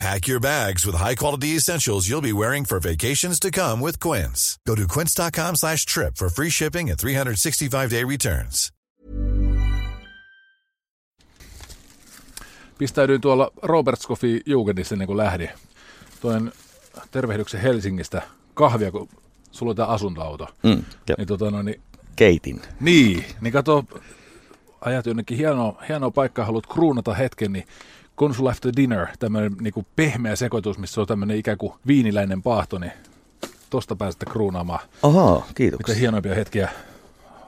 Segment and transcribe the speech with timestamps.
[0.00, 4.58] Pack your bags with high-quality essentials you'll be wearing for vacations to come with Quince.
[4.66, 8.70] Go to quince.com slash trip for free shipping and 365-day returns.
[12.78, 15.50] Pistäydyin tuolla Robert Coffee Jugendissa ennen kuin lähdin.
[16.20, 16.52] Toin
[17.10, 18.22] tervehdyksen Helsingistä
[18.54, 19.08] kahvia, kun
[19.52, 20.48] sulla on tämä asuntoauto.
[20.62, 20.84] Mm,
[21.18, 21.80] Niin, tota, no, niin,
[22.16, 22.62] keitin.
[22.80, 23.84] niin, niin kato,
[24.80, 27.66] ajat jonnekin hienoa, hienoa paikkaa, haluat kruunata hetken, niin
[28.18, 32.92] Consul After Dinner, tämmöinen niin pehmeä sekoitus, missä on tämmöinen ikään kuin viiniläinen paahto, niin
[33.70, 35.94] tosta pääsette kruunaamaan Ahaa, mitä kiitoksia.
[35.94, 36.68] hienoimpia hetkiä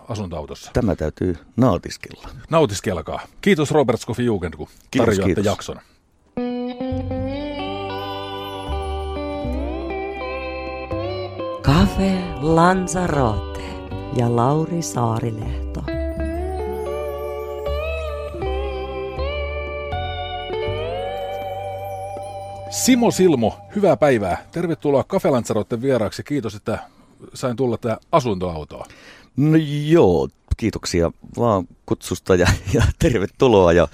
[0.09, 0.71] asuntoautossa.
[0.73, 2.29] Tämä täytyy nautiskella.
[2.51, 3.21] Nautiskelkaa.
[3.41, 5.45] Kiitos Robert Scoffin Jugend, kun Kiitos, tarjoatte kiitos.
[5.45, 5.77] jakson.
[11.63, 13.61] Cafe Lanzarote
[14.17, 15.85] ja Lauri Saarilehto.
[22.77, 24.47] Simo Silmo, hyvää päivää.
[24.53, 26.23] Tervetuloa Cafe Lanzarotten vieraaksi.
[26.23, 26.79] Kiitos, että
[27.35, 28.87] sain tulla tähän asuntoautoon.
[29.37, 33.89] No joo, kiitoksia vaan kutsusta ja, ja tervetuloa ja,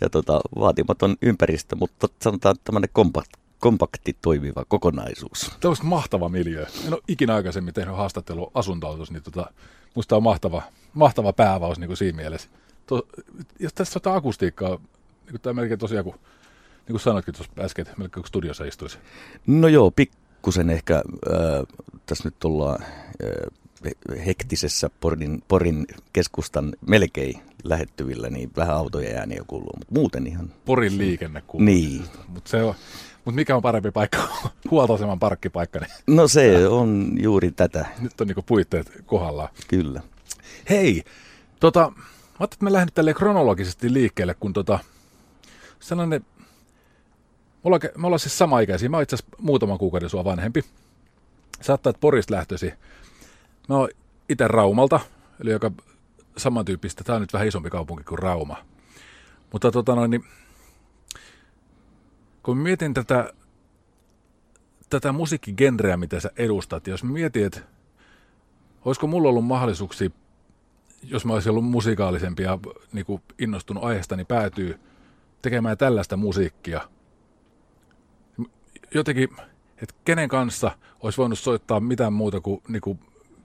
[0.00, 5.50] ja tota, vaatimaton ympäristö, mutta sanotaan tämmöinen kompakti, kompakti toimiva kokonaisuus.
[5.60, 6.66] Tämä on mahtava miljö.
[6.86, 9.52] En ole ikinä aikaisemmin tehnyt haastattelua asuntoautossa, niin tota,
[9.94, 10.62] musta on mahtava,
[10.94, 12.48] mahtava pääavaus niin kuin siinä mielessä.
[12.86, 13.06] To,
[13.58, 14.78] jos tässä on akustiikkaa,
[15.30, 16.14] niin tämä melkein tosiaan, kun,
[16.86, 18.98] niin kuin sanoitkin tuossa äsken, että melkein kuin studiossa istuisi.
[19.46, 21.02] No joo, pikkusen ehkä äh,
[22.06, 29.72] tässä nyt ollaan äh, hektisessä Porin, Porin keskustan melkein lähettyvillä, niin vähän autojen ääniä kuuluu,
[29.78, 30.52] mutta muuten ihan...
[30.64, 31.64] Porin liikenne kuuluu.
[31.64, 32.04] Niin.
[32.28, 32.74] Mutta se on,
[33.24, 34.18] mutta mikä on parempi paikka?
[34.70, 39.48] Huoltoaseman parkkipaikka, niin No se on juuri tätä, nyt on niinku puitteet kohdallaan.
[39.68, 40.00] kyllä.
[40.70, 41.02] Hei,
[41.60, 41.86] tota, mä
[42.38, 44.78] ajattelin, että me lähden tälleen kronologisesti liikkeelle, kun tota,
[45.80, 46.24] sellainen,
[47.64, 50.64] me ollaan, me ollaan siis sama-ikäisiä, mä oon itse asiassa muutaman kuukauden sua vanhempi.
[51.60, 52.72] Saattaa, että Porista lähtösi.
[53.68, 53.88] Mä oon
[54.28, 55.00] itse Raumalta,
[55.40, 55.70] eli joka
[56.36, 58.56] samantyyppistä, tää on nyt vähän isompi kaupunki kuin Rauma.
[59.52, 60.24] Mutta tota noin, niin,
[62.42, 63.32] kun mietin tätä,
[64.90, 67.60] tätä musiikkigenreä, mitä sä edustat, jos mietin, että
[68.84, 70.10] olisiko mulla ollut mahdollisuuksia
[71.02, 72.58] jos mä olisin ollut musikaalisempi ja
[72.92, 74.80] niin kuin innostunut aiheesta, niin päätyy
[75.42, 76.80] tekemään tällaista musiikkia.
[78.94, 79.28] Jotenkin,
[79.82, 80.70] että kenen kanssa
[81.00, 82.98] olisi voinut soittaa mitään muuta kuin, niin kuin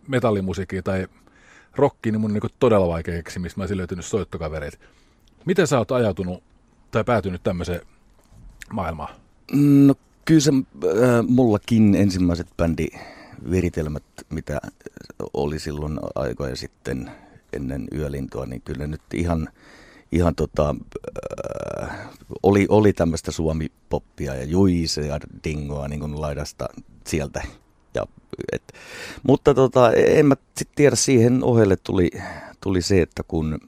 [0.08, 1.08] metallimusiikkia tai
[1.76, 4.78] rockia, niin mun on niin todella vaikea keksiä, mistä mä olisin löytynyt soittokavereita.
[5.46, 6.44] Miten sä oot ajautunut
[6.92, 7.82] tai päätynyt tämmöiseen
[8.74, 9.16] maailmaan?
[9.86, 14.62] No kyllä se äh, mullakin ensimmäiset bändiviritelmät, mitä
[15.34, 17.12] oli silloin aikoja sitten
[17.54, 19.50] ennen yölintoa, niin kyllä nyt ihan,
[20.12, 20.76] ihan tota,
[21.84, 21.90] äh,
[22.44, 26.68] oli, oli tämmöistä suomipoppia ja juise ja dingoa niin kuin laidasta
[27.08, 27.44] sieltä.
[27.94, 28.06] Ja,
[28.52, 28.74] et,
[29.24, 32.12] mutta tota, en mä sit tiedä, siihen ohelle tuli,
[32.62, 33.60] tuli se, että kun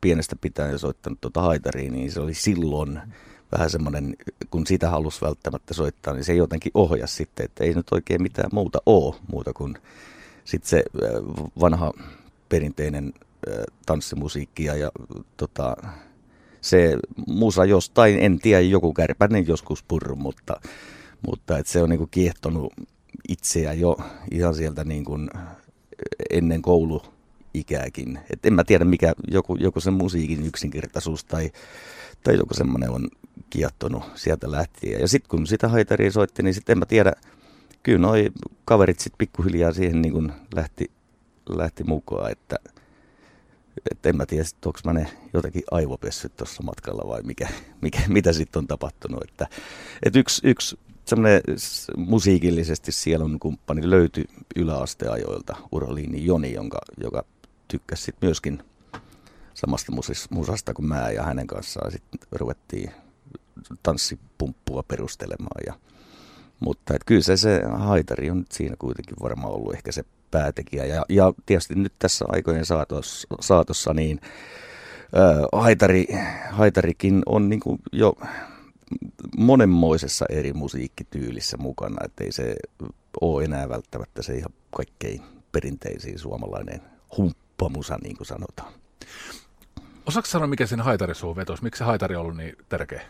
[0.00, 3.00] pienestä pitäen soittanut tuota haitariin, niin se oli silloin
[3.52, 4.16] vähän semmoinen,
[4.50, 8.50] kun sitä halusi välttämättä soittaa, niin se jotenkin ohjasi sitten, että ei nyt oikein mitään
[8.52, 9.78] muuta ole, muuta kuin
[10.44, 11.10] sitten se äh,
[11.60, 11.92] vanha
[12.48, 13.12] perinteinen
[13.48, 14.90] äh, tanssimusiikki ja,
[15.36, 15.76] tota,
[16.60, 20.60] se musa jostain, en tiedä, joku kärpänen joskus purru, mutta,
[21.26, 22.72] mutta et se on niinku kiehtonut
[23.28, 23.96] itseä jo
[24.30, 25.18] ihan sieltä niinku
[26.30, 28.18] ennen kouluikääkin.
[28.30, 31.50] Et en mä tiedä, mikä joku, joku sen musiikin yksinkertaisuus tai,
[32.22, 33.08] tai joku semmoinen on
[33.50, 35.00] kiehtonut sieltä lähtien.
[35.00, 37.12] Ja sitten kun sitä haitaria soitti, niin sitten en mä tiedä,
[37.82, 38.30] kyllä noi
[38.64, 40.90] kaverit sitten pikkuhiljaa siihen niin kuin lähti,
[41.48, 42.56] lähti mukaan, että,
[43.90, 47.48] että en mä tiedä, onko mä ne jotenkin aivopessyt tuossa matkalla vai mikä,
[47.80, 49.22] mikä, mitä sitten on tapahtunut.
[49.28, 49.48] Että,
[50.02, 51.42] että yksi, yksi semmoinen
[51.96, 54.24] musiikillisesti sielun kumppani löytyi
[54.56, 57.24] yläasteajoilta, Uraliini Joni, jonka, joka
[57.68, 58.62] tykkäsi sit myöskin
[59.54, 59.92] samasta
[60.30, 62.90] musasta kuin mä ja hänen kanssaan sitten ruvettiin
[63.82, 65.62] tanssipumppua perustelemaan.
[65.66, 65.74] Ja,
[66.60, 70.84] mutta et kyllä se, se haitari on nyt siinä kuitenkin varmaan ollut ehkä se päätekijä.
[70.84, 74.20] Ja, ja tietysti nyt tässä aikojen saatossa, saatossa niin
[75.14, 76.06] ää, haitari,
[76.50, 78.14] haitarikin on niin kuin jo
[79.36, 82.54] monenmoisessa eri musiikkityylissä mukana, ettei se
[83.20, 86.80] ole enää välttämättä se ihan kaikkein perinteisin suomalainen
[87.16, 88.72] humppa poppamusa, niin kuin sanotaan.
[90.06, 91.62] Osaatko sanoa, mikä sen haitari suun vetos?
[91.62, 93.02] Miksi se haitari on ollut niin tärkeä?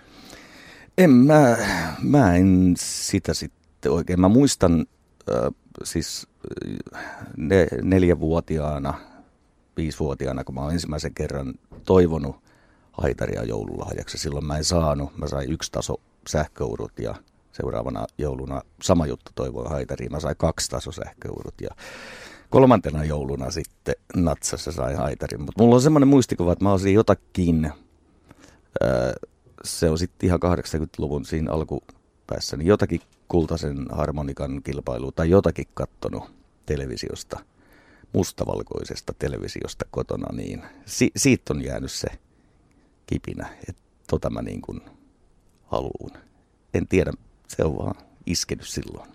[0.98, 1.56] En mä,
[2.02, 4.20] mä en sitä sitten oikein.
[4.20, 4.86] Mä muistan
[5.30, 5.52] äh,
[5.84, 6.28] siis
[7.36, 8.94] ne, neljävuotiaana,
[9.76, 11.54] viisivuotiaana, kun mä oon ensimmäisen kerran
[11.84, 12.36] toivonut
[12.92, 14.18] haitaria joululahjaksi.
[14.18, 15.18] Silloin mä en saanut.
[15.18, 17.14] Mä sain yksi taso sähköurut ja
[17.52, 20.12] seuraavana jouluna sama juttu toivoin haitariin.
[20.12, 21.70] Mä sain kaksi taso sähköurut ja
[22.50, 25.40] kolmantena jouluna sitten natsassa sai haitarin.
[25.40, 27.72] Mutta mulla on semmoinen muistikuva, että mä olisin jotakin,
[29.64, 33.00] se on sitten ihan 80-luvun siinä alkupäässä, niin jotakin
[33.32, 36.30] kultaisen harmonikan kilpailu tai jotakin kattonut
[36.66, 37.40] televisiosta,
[38.12, 42.08] mustavalkoisesta televisiosta kotona, niin si- siitä on jäänyt se
[43.06, 44.80] kipinä, että tota mä niin kuin
[45.64, 46.10] haluun.
[46.74, 47.12] En tiedä,
[47.48, 47.94] se on vaan
[48.26, 49.10] iskenyt silloin.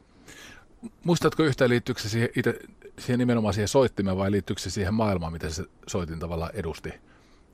[1.03, 2.59] Muistatko yhtään liittyykö se siihen, itse,
[2.99, 6.93] siihen nimenomaan siihen soittimeen vai liittyykö se siihen maailmaan, miten se soitin tavallaan edusti?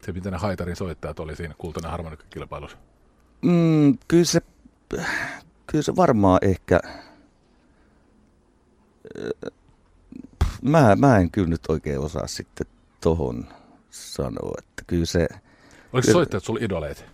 [0.06, 2.78] Se, miten ne haitarin soittajat oli siinä kultainen harmonikkakilpailussa?
[3.42, 4.42] Mm, kyllä, se,
[5.74, 6.80] kyllä se varmaan ehkä...
[10.62, 12.68] Mä, mä en kyllä nyt oikein osaa sitten
[13.02, 13.48] tohon
[13.90, 15.28] sanoa, että kyllä se...
[15.94, 17.06] Oliko kyllä, soittajat sulla idoleet?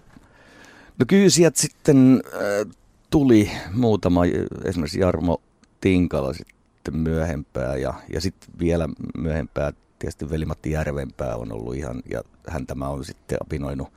[0.99, 2.75] No kyllä sieltä sitten äh,
[3.09, 4.21] tuli muutama,
[4.65, 5.41] esimerkiksi Jarmo
[5.81, 12.21] Tinkala sitten myöhempää ja, ja sitten vielä myöhempää tietysti Veli-Matti Järvenpää on ollut ihan, ja
[12.47, 13.89] hän tämä on sitten apinoinut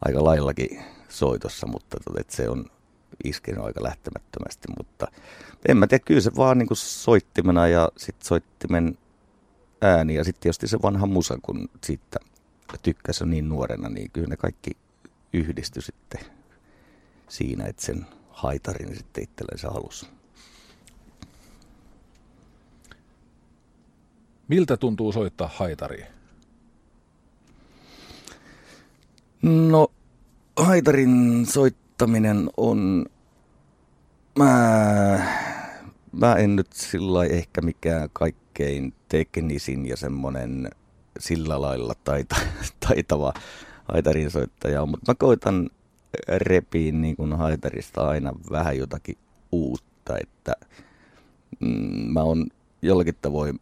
[0.00, 2.64] aika laillakin soitossa, mutta että se on
[3.24, 5.06] iskenyt aika lähtemättömästi, mutta
[5.68, 8.98] en mä tiedä, kyllä se vaan niin kuin soittimena ja sitten soittimen
[9.82, 12.18] ääni ja sitten tietysti se vanha musa, kun siitä
[12.82, 14.70] tykkäsi niin nuorena, niin kyllä ne kaikki
[15.32, 16.20] yhdistyi sitten
[17.28, 20.06] siinä, että sen haitarin sitten itsellensä halusi.
[24.48, 26.06] Miltä tuntuu soittaa haitaria?
[29.42, 29.92] No,
[30.56, 31.46] haitarin
[31.94, 33.06] soittaminen on...
[34.38, 35.26] Mä,
[36.12, 40.70] mä en nyt sillä ehkä mikään kaikkein teknisin ja semmonen
[41.18, 42.36] sillä lailla taita,
[42.88, 43.32] taitava
[43.84, 45.70] haitarin soittaja mutta mä koitan
[46.28, 49.18] repiin niin kuin haitarista aina vähän jotakin
[49.52, 50.52] uutta, että
[51.60, 52.46] mm, mä oon
[52.82, 53.60] jollakin tavoin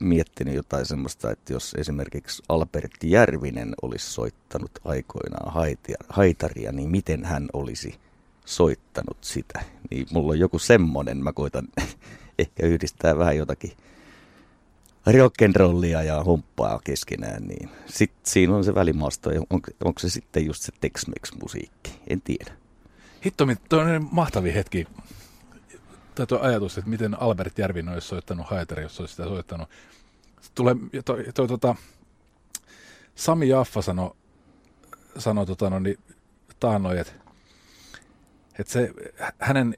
[0.00, 5.72] miettinyt jotain semmoista, että jos esimerkiksi Albertti Järvinen olisi soittanut aikoinaan
[6.08, 7.94] haitaria, niin miten hän olisi
[8.44, 9.62] soittanut sitä.
[9.90, 11.68] Niin mulla on joku semmonen, mä koitan
[12.38, 13.72] ehkä yhdistää vähän jotakin
[15.10, 19.30] rock'n'rollia ja humppaa keskenään, niin sitten siinä on se välimaasto.
[19.30, 21.90] On, onko se sitten just se Tex-Mex-musiikki?
[22.08, 22.52] En tiedä.
[23.24, 23.46] Hitto,
[23.78, 24.86] on mahtavia hetki.
[26.14, 29.68] Tai tuo ajatus, että miten Albert Järvinen olisi soittanut haitari, jos olisi sitä soittanut.
[30.54, 30.74] Tulee,
[31.04, 31.74] toi, toi, tota,
[33.14, 34.16] Sami Jaffa sanoi
[35.18, 35.98] sano, tota, no, niin,
[36.60, 37.12] taannoin, että,
[38.58, 38.92] että se,
[39.38, 39.76] hänen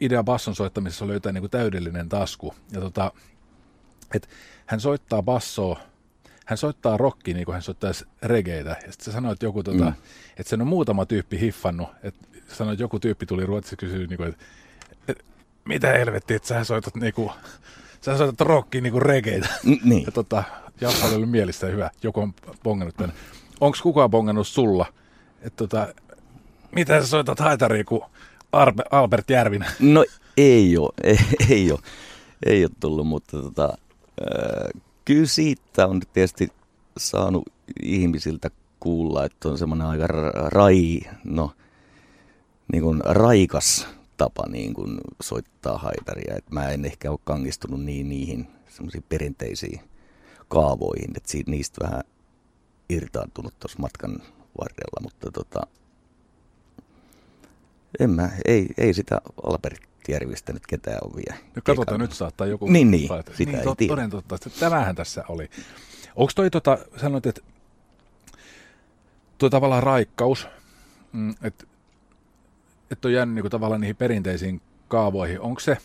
[0.00, 2.54] idea basson soittamisessa oli jotain niin kuin täydellinen tasku.
[2.72, 3.12] Ja tota,
[4.14, 4.28] että
[4.66, 5.80] hän soittaa bassoa,
[6.46, 8.76] hän soittaa rockia niin kuin hän soittaisi regeitä.
[8.86, 9.94] Ja sitten sanoi, että joku, tota, mm.
[10.36, 11.88] että sen on muutama tyyppi hiffannut.
[12.02, 14.44] Että sanoi, että joku tyyppi tuli Ruotsissa kysyä, niin kuin, että
[15.64, 17.30] mitä helvettiä, että sä soitat niin kuin,
[18.00, 19.48] sä soitat rockia niin kuin regeitä.
[19.84, 20.04] Niin.
[20.04, 20.44] Ja tota,
[20.80, 21.90] Jaffa oli mielestä hyvä.
[22.02, 23.14] Joku on bongannut tänne.
[23.60, 24.86] Onko kukaan bongannut sulla?
[25.42, 25.94] Että tota,
[26.74, 28.02] mitä sä soitat haitariin kuin
[28.90, 29.68] Albert Järvinen?
[29.80, 30.04] No
[30.36, 31.18] ei ole, ei,
[31.50, 31.80] ei ole.
[32.46, 33.78] Ei ole tullut, mutta tota,
[35.04, 36.48] kyllä siitä on tietysti
[36.96, 37.44] saanut
[37.82, 38.50] ihmisiltä
[38.80, 41.52] kuulla, että on semmoinen aika rai, no,
[42.72, 43.88] niin kuin raikas
[44.22, 46.34] tapa niin kuin soittaa haitaria.
[46.36, 49.80] Et mä en ehkä ole kangistunut niin niihin semmoisiin perinteisiin
[50.48, 52.02] kaavoihin, että siitä, niistä vähän
[52.88, 54.22] irtaantunut tuossa matkan
[54.60, 55.60] varrella, mutta tota,
[58.00, 61.40] en mä, ei, ei sitä Albert Järvistä nyt ketään on vielä.
[61.56, 62.66] No katsotaan, nyt saattaa joku...
[62.66, 63.92] Niin, niin, sitä niin, ei to, tiedä.
[63.92, 65.50] Toden totta, että tämähän tässä oli.
[66.16, 67.40] Onko toi, tota, sanoit, että
[69.38, 70.46] tuo tavallaan raikkaus,
[71.12, 71.34] mm,
[72.92, 75.78] et on jäänyt niin tavallaan niihin perinteisiin kaavoihin, onko se,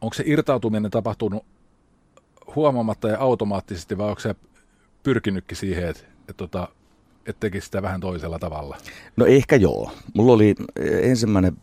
[0.00, 1.44] onko se irtautuminen tapahtunut
[2.56, 4.34] huomaamatta ja automaattisesti vai onko se
[5.02, 6.68] pyrkinytkin siihen, että, että, tota,
[7.26, 8.76] että tekisi sitä vähän toisella tavalla?
[9.16, 9.90] No ehkä joo.
[10.14, 10.54] Mulla oli
[11.02, 11.56] ensimmäinen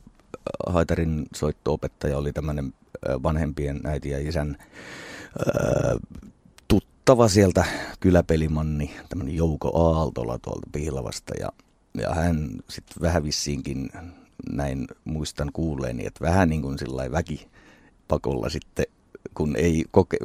[0.68, 2.74] haitarin soittoopettaja oli tämmöinen
[3.24, 4.58] vanhempien äiti ja isän
[6.68, 7.66] tuttava sieltä
[8.00, 11.50] kyläpelimanni, tämmöinen Jouko Aaltola tuolta Piilavasta ja,
[11.94, 13.90] ja hän sitten vähän vissiinkin
[14.52, 18.86] näin muistan kuulleeni, että vähän niin kuin sillä väkipakolla sitten,
[19.34, 20.18] kun ei koke,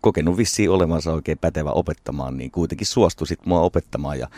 [0.00, 4.18] kokenut vissiin olevansa oikein pätevä opettamaan, niin kuitenkin suostui sitten mua opettamaan.
[4.18, 4.28] Ja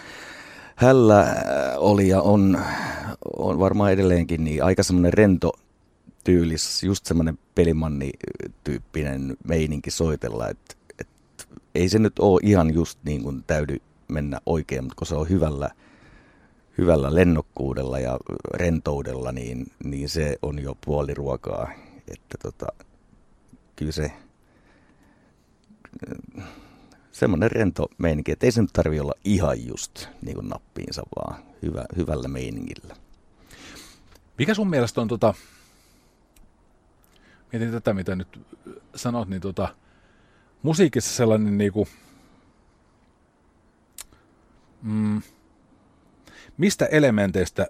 [0.76, 1.36] hällä äh,
[1.76, 2.60] oli ja on,
[3.36, 5.52] on varmaan edelleenkin niin aika semmoinen rento
[6.24, 11.08] tyylis, just semmoinen pelimanni-tyyppinen meininki soitella, että et,
[11.74, 13.76] ei se nyt ole ihan just niin kuin täydy
[14.08, 15.70] mennä oikein, mutta kun se on hyvällä,
[16.78, 18.18] hyvällä lennokkuudella ja
[18.54, 21.70] rentoudella, niin, niin se on jo puoli ruokaa.
[22.08, 22.66] Että tota,
[23.76, 24.12] kyllä se
[27.12, 31.42] semmoinen rento meininki, että ei se nyt tarvi olla ihan just niin kuin nappiinsa, vaan
[31.62, 32.96] hyvä, hyvällä meiningillä.
[34.38, 35.34] Mikä sun mielestä on tota,
[37.52, 38.40] mietin tätä mitä nyt
[38.94, 39.74] sanot, niin tota,
[40.62, 41.88] musiikissa sellainen niinku,
[44.82, 45.22] mm,
[46.90, 47.66] elementeistä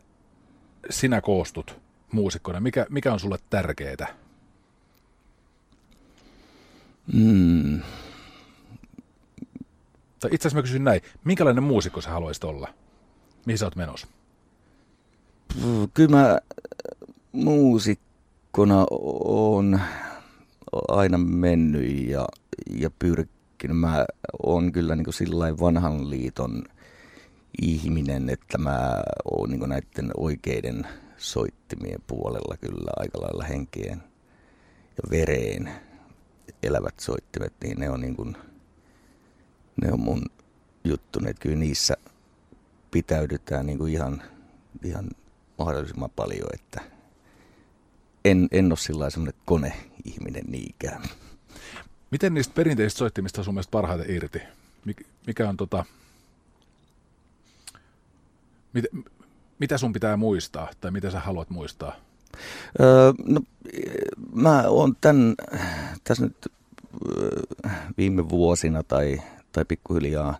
[0.91, 1.81] sinä koostut
[2.13, 2.61] muusikkona?
[2.61, 4.07] Mikä, mikä on sulle tärkeää?
[7.13, 7.81] Mm.
[10.21, 12.69] Tai itse asiassa mä kysyn näin, minkälainen muusikko sä haluaisit olla?
[13.47, 14.07] Mihin sä oot menossa?
[15.95, 16.39] Kyllä mä
[17.33, 18.87] muusikkona
[19.25, 19.81] on
[20.89, 22.27] aina mennyt ja,
[22.71, 23.79] ja pyrkinyt.
[23.79, 24.07] Mä
[24.43, 26.65] oon kyllä niin sillä vanhan liiton
[27.63, 34.03] ihminen, että mä oon niin näiden oikeiden soittimien puolella kyllä aika lailla henkeen
[34.97, 35.73] ja vereen
[36.63, 38.37] elävät soittimet, niin ne on niin kuin,
[39.83, 40.23] ne on mun
[40.85, 41.97] juttu, että kyllä niissä
[42.91, 44.23] pitäydytään niin kuin ihan,
[44.85, 45.11] ihan
[45.59, 46.81] mahdollisimman paljon, että
[48.25, 51.03] en, en ole sillä semmoinen koneihminen niinkään.
[52.11, 54.43] Miten niistä perinteisistä soittimista on sun mielestä parhaiten irti?
[55.27, 55.85] Mikä on tota...
[58.73, 58.85] Mit,
[59.59, 61.97] mitä sun pitää muistaa tai mitä sä haluat muistaa?
[62.81, 63.41] Öö, no,
[64.35, 65.35] mä oon tämän,
[66.05, 66.53] tässä nyt
[67.99, 70.39] viime vuosina tai, tai pikkuhiljaa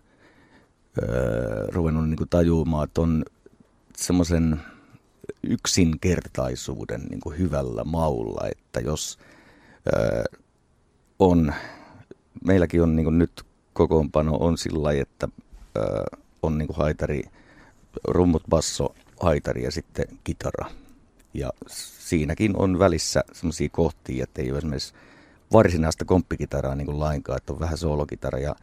[1.01, 3.25] öö, ruvennut niin tajumaan, että on
[3.97, 4.61] semmoisen
[5.43, 9.19] yksinkertaisuuden niin kuin hyvällä maulla, että jos
[9.95, 10.23] öö,
[11.19, 11.53] on,
[12.45, 15.27] meilläkin on niin kuin nyt kokoonpano on sillä lailla, että
[15.77, 16.03] öö,
[16.41, 17.23] on niin kuin haitari,
[18.07, 20.69] rummut, basso, haitari ja sitten kitara.
[21.33, 21.49] Ja
[21.99, 24.93] siinäkin on välissä semmoisia kohtia, että ei ole esimerkiksi
[25.53, 28.55] varsinaista komppikitaraa niin kuin lainkaan, että on vähän soolokitara ja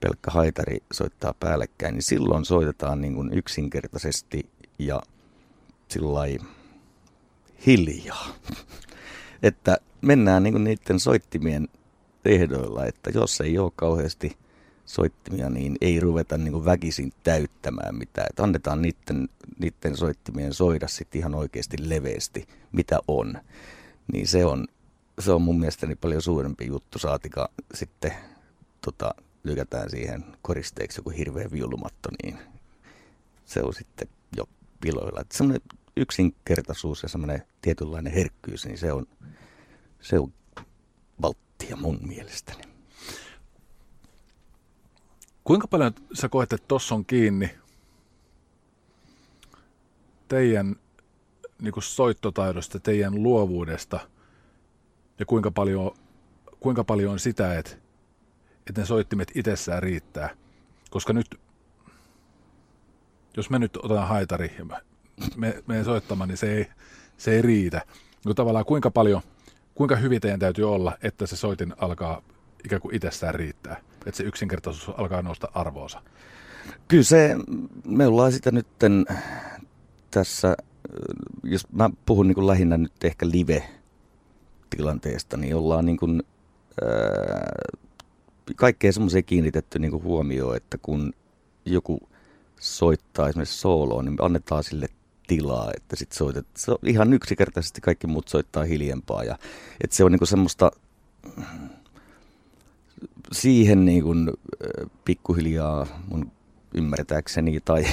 [0.00, 5.02] pelkkä haitari soittaa päällekkäin, niin silloin soitetaan niin kuin yksinkertaisesti ja
[5.88, 6.20] sillä
[7.66, 8.26] hiljaa.
[9.42, 11.68] että mennään niin kuin niiden soittimien
[12.24, 14.36] ehdoilla, että jos ei ole kauheasti
[14.86, 18.26] soittimia, niin ei ruveta niin kuin väkisin täyttämään mitään.
[18.30, 23.38] Että annetaan niiden, niiden soittimien soida sitten ihan oikeasti leveästi, mitä on.
[24.12, 24.66] Niin se on,
[25.18, 28.12] se on mun mielestäni paljon suurempi juttu, saatika sitten
[28.80, 29.14] tota,
[29.44, 32.38] lykätään siihen koristeeksi joku hirveä viulumatto, niin
[33.44, 34.44] se on sitten jo
[34.80, 35.20] piloilla.
[35.20, 35.62] Että semmoinen
[35.96, 39.06] yksinkertaisuus ja semmoinen tietynlainen herkkyys, niin se on,
[40.00, 40.32] se on
[41.22, 42.73] valttia mun mielestäni.
[45.44, 47.50] Kuinka paljon sä koet, että tuossa on kiinni
[50.28, 50.76] teidän
[51.62, 54.00] niin kuin soittotaidosta, teidän luovuudesta
[55.18, 55.96] ja kuinka paljon,
[56.60, 57.76] kuinka paljon on sitä, että,
[58.66, 60.30] että ne soittimet itsessään riittää.
[60.90, 61.40] Koska nyt,
[63.36, 64.64] jos me nyt otetaan haitari ja
[65.36, 66.66] me, me soittamaan, niin se ei,
[67.16, 67.82] se ei riitä.
[68.24, 69.22] No tavallaan kuinka paljon,
[69.74, 72.22] kuinka hyvin teidän täytyy olla, että se soitin alkaa
[72.64, 76.02] ikään kuin itsessään riittää, että se yksinkertaisuus alkaa nousta arvoonsa?
[76.88, 77.36] Kyllä se,
[77.86, 78.66] me ollaan sitä nyt
[80.10, 80.56] tässä,
[81.42, 86.22] jos mä puhun niin kuin lähinnä nyt ehkä live-tilanteesta, niin ollaan niin kuin,
[86.82, 87.52] ää,
[88.56, 91.12] kaikkea semmoiseen kiinnitetty niin kuin huomioon, että kun
[91.64, 92.00] joku
[92.60, 94.86] soittaa esimerkiksi sooloon, niin annetaan sille
[95.26, 99.38] tilaa, että sit soitet, se on ihan yksinkertaisesti kaikki muut soittaa hiljempaa ja
[99.84, 100.70] että se on niinku semmoista
[103.32, 104.30] siihen niin kuin
[105.04, 106.32] pikkuhiljaa mun
[106.74, 107.84] ymmärtääkseni tai,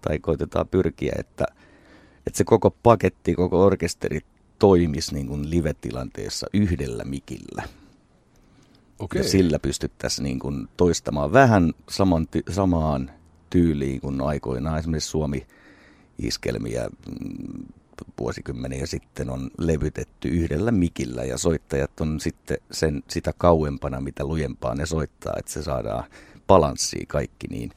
[0.00, 1.44] tai koitetaan pyrkiä, että,
[2.26, 4.20] että se koko paketti, koko orkesteri
[4.58, 7.62] toimisi niin kuin live-tilanteessa yhdellä mikillä.
[8.98, 9.22] Okay.
[9.22, 13.10] Ja sillä pystyttäisiin niin kuin toistamaan vähän saman, samaan
[13.50, 15.46] tyyliin kuin aikoinaan esimerkiksi Suomi
[16.18, 17.66] iskelmiä mm,
[18.20, 24.74] vuosikymmeniä sitten on levytetty yhdellä mikillä ja soittajat on sitten sen, sitä kauempana, mitä lujempaa
[24.74, 26.04] ne soittaa, että se saadaan
[26.46, 27.70] balanssia kaikki, niin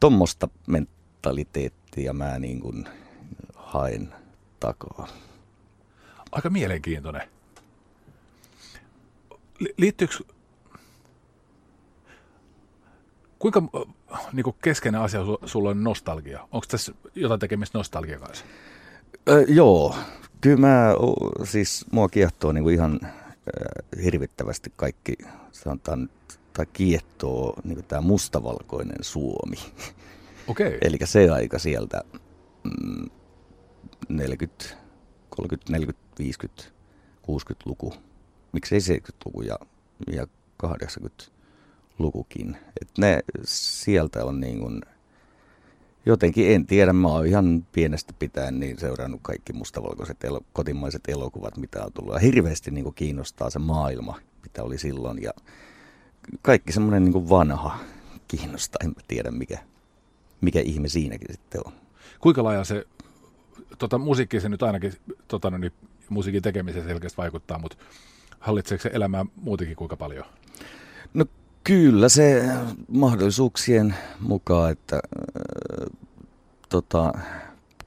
[0.00, 2.88] tuommoista mentaliteettia mä niin kuin
[3.54, 4.14] haen
[4.60, 5.08] takaa.
[6.32, 7.28] Aika mielenkiintoinen.
[9.78, 10.14] Liittyykö,
[13.38, 13.62] Kuinka
[14.14, 16.40] äh, niin kuin keskeinen asia su- sulla on nostalgia?
[16.42, 18.44] Onko tässä jotain tekemistä nostalgia kanssa?
[19.28, 19.96] Ö, joo,
[20.40, 20.94] kyllä mä,
[21.44, 23.10] siis mua kiehtoo niin kuin ihan äh,
[24.04, 25.16] hirvittävästi kaikki,
[25.52, 26.10] sanotaan
[26.52, 29.56] tai kiehtoo niin tämä mustavalkoinen Suomi.
[29.56, 29.66] Okei.
[30.48, 30.78] Okay.
[30.82, 32.02] Eli se aika sieltä
[32.64, 33.10] mm,
[34.08, 34.64] 40,
[35.30, 36.62] 30, 40, 50,
[37.30, 37.94] 60-luku,
[38.52, 39.58] miksei 70-luku ja,
[40.12, 40.26] ja
[40.66, 42.56] 80-lukukin.
[42.80, 44.80] Et ne sieltä on niin kuin,
[46.06, 51.56] jotenkin en tiedä, mä oon ihan pienestä pitäen niin seurannut kaikki mustavalkoiset elo, kotimaiset elokuvat,
[51.56, 52.14] mitä on tullut.
[52.14, 55.22] Ja hirveästi niin kuin kiinnostaa se maailma, mitä oli silloin.
[55.22, 55.30] Ja
[56.42, 57.78] kaikki semmoinen niin vanha
[58.28, 59.58] kiinnostaa, en mä tiedä mikä,
[60.40, 61.72] mikä ihme siinäkin sitten on.
[62.20, 62.84] Kuinka laaja se,
[63.78, 64.92] tota, musiikki se nyt ainakin,
[65.28, 65.72] tota, no niin,
[66.08, 67.76] musiikin tekemiseen selkeästi vaikuttaa, mutta
[68.38, 70.24] hallitseeko se elämää muutenkin kuinka paljon?
[71.14, 71.24] No
[71.66, 72.42] kyllä se
[72.88, 75.98] mahdollisuuksien mukaan, että äh,
[76.68, 77.12] tota,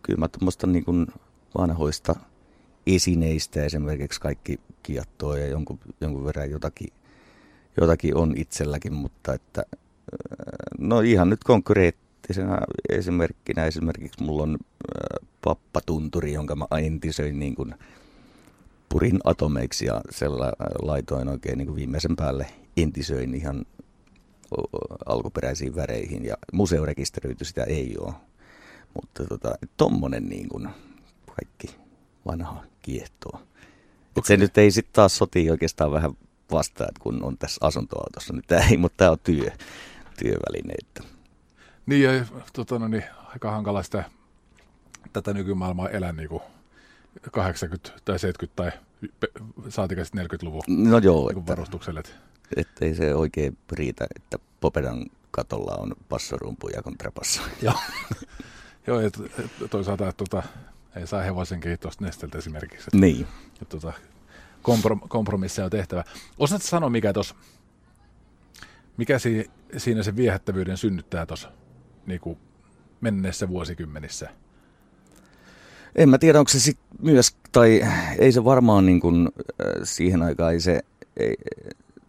[0.03, 1.07] kyllä mä tuommoista niin
[1.57, 2.15] vanhoista
[2.87, 6.87] esineistä esimerkiksi kaikki kiettoo ja jonkun, jonkun verran jotakin,
[7.81, 9.77] jotakin on itselläkin, mutta että äh,
[10.77, 12.57] no ihan nyt konkreettisena
[12.89, 17.75] esimerkkinä esimerkiksi mulla on äh, pappatunturi, jonka mä entisöin niin kuin
[18.89, 23.65] purin atomeiksi ja sella laitoin oikein niin kuin viimeisen päälle entisöin ihan
[25.05, 28.13] alkuperäisiin väreihin ja museorekisteröity sitä ei ole.
[28.93, 30.69] Mutta tota, tommonen niin kuin
[31.35, 31.75] kaikki
[32.25, 33.41] vanha kiehtoo.
[34.17, 36.11] Et se nyt ei sitten taas soti oikeastaan vähän
[36.51, 39.51] vastaan, että kun on tässä asuntoautossa, niin tämä ei, mutta tämä on työ,
[40.19, 40.73] työväline.
[40.79, 41.03] Että.
[41.85, 44.03] Niin, ja tota, no niin, aika hankala sitä,
[45.13, 46.41] tätä nykymaailmaa elää niin kuin
[47.31, 48.71] 80 tai 70 tai
[49.69, 51.99] saatika sitten 40-luvun No joo, niin että, varustukselle.
[51.99, 52.15] että-
[52.57, 57.41] että ei se oikein riitä, että Popedan katolla on passorumpu ja kontrapasso.
[57.61, 57.75] Joo,
[58.87, 60.43] Joo et, et toisaalta että tota,
[60.95, 62.83] ei saa hevosen kiinni tuosta nesteltä esimerkiksi.
[62.87, 63.27] Että, Niin.
[63.61, 63.93] et, tota,
[64.61, 66.03] komprom, kompromisseja on tehtävä.
[66.39, 67.35] Osaatko sanoa, mikä, tos,
[68.97, 71.51] mikä si, siinä se viehättävyyden synnyttää tuossa
[72.05, 72.21] niin
[73.01, 74.29] menneessä vuosikymmenissä?
[75.95, 77.81] En mä tiedä, onko se sit myös, tai
[78.19, 80.81] ei se varmaan niin kuin, äh, siihen aikaan, ei se,
[81.17, 81.35] ei,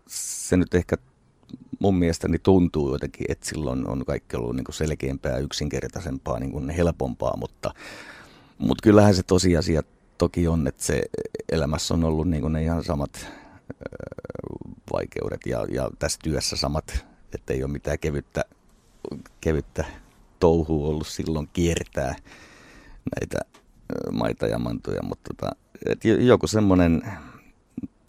[0.06, 0.96] se nyt ehkä
[1.78, 7.36] mun mielestäni tuntuu jotenkin, että silloin on kaikki ollut niin selkeämpää, yksinkertaisempaa, niin kuin helpompaa,
[7.36, 7.74] mutta,
[8.58, 9.82] mutta kyllähän se tosiasia
[10.18, 11.02] toki on, että se
[11.52, 13.28] elämässä on ollut niin ne ihan samat äh,
[14.92, 18.44] vaikeudet ja, ja tässä työssä samat, että ei ole mitään kevyttä,
[19.40, 19.84] kevyttä
[20.40, 22.16] touhua ollut silloin kiertää
[23.20, 23.59] näitä
[24.12, 27.02] maita ja mantuja, mutta tota, et jo- joku semmoinen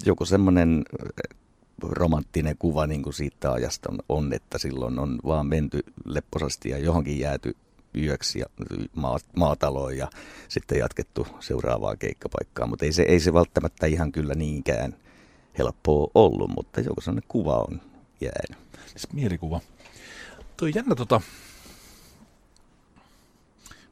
[0.06, 0.84] joku semmoinen
[1.82, 7.20] romanttinen kuva niin kuin siitä ajasta on, että silloin on vaan menty lepposasti ja johonkin
[7.20, 7.56] jääty
[7.98, 8.46] yöksi ja
[8.96, 10.10] maa, maataloon ja
[10.48, 14.96] sitten jatkettu seuraavaa keikkapaikkaa, mutta ei se, ei se välttämättä ihan kyllä niinkään
[15.58, 17.82] helppoa ollut, mutta joku sellainen kuva on
[18.22, 18.58] jäänyt.
[19.14, 19.62] Mielikuva.
[20.58, 21.22] Tuo jännä tota...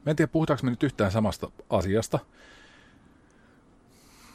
[0.06, 2.18] Mä en tiedä, puhutaanko me nyt yhtään samasta asiasta.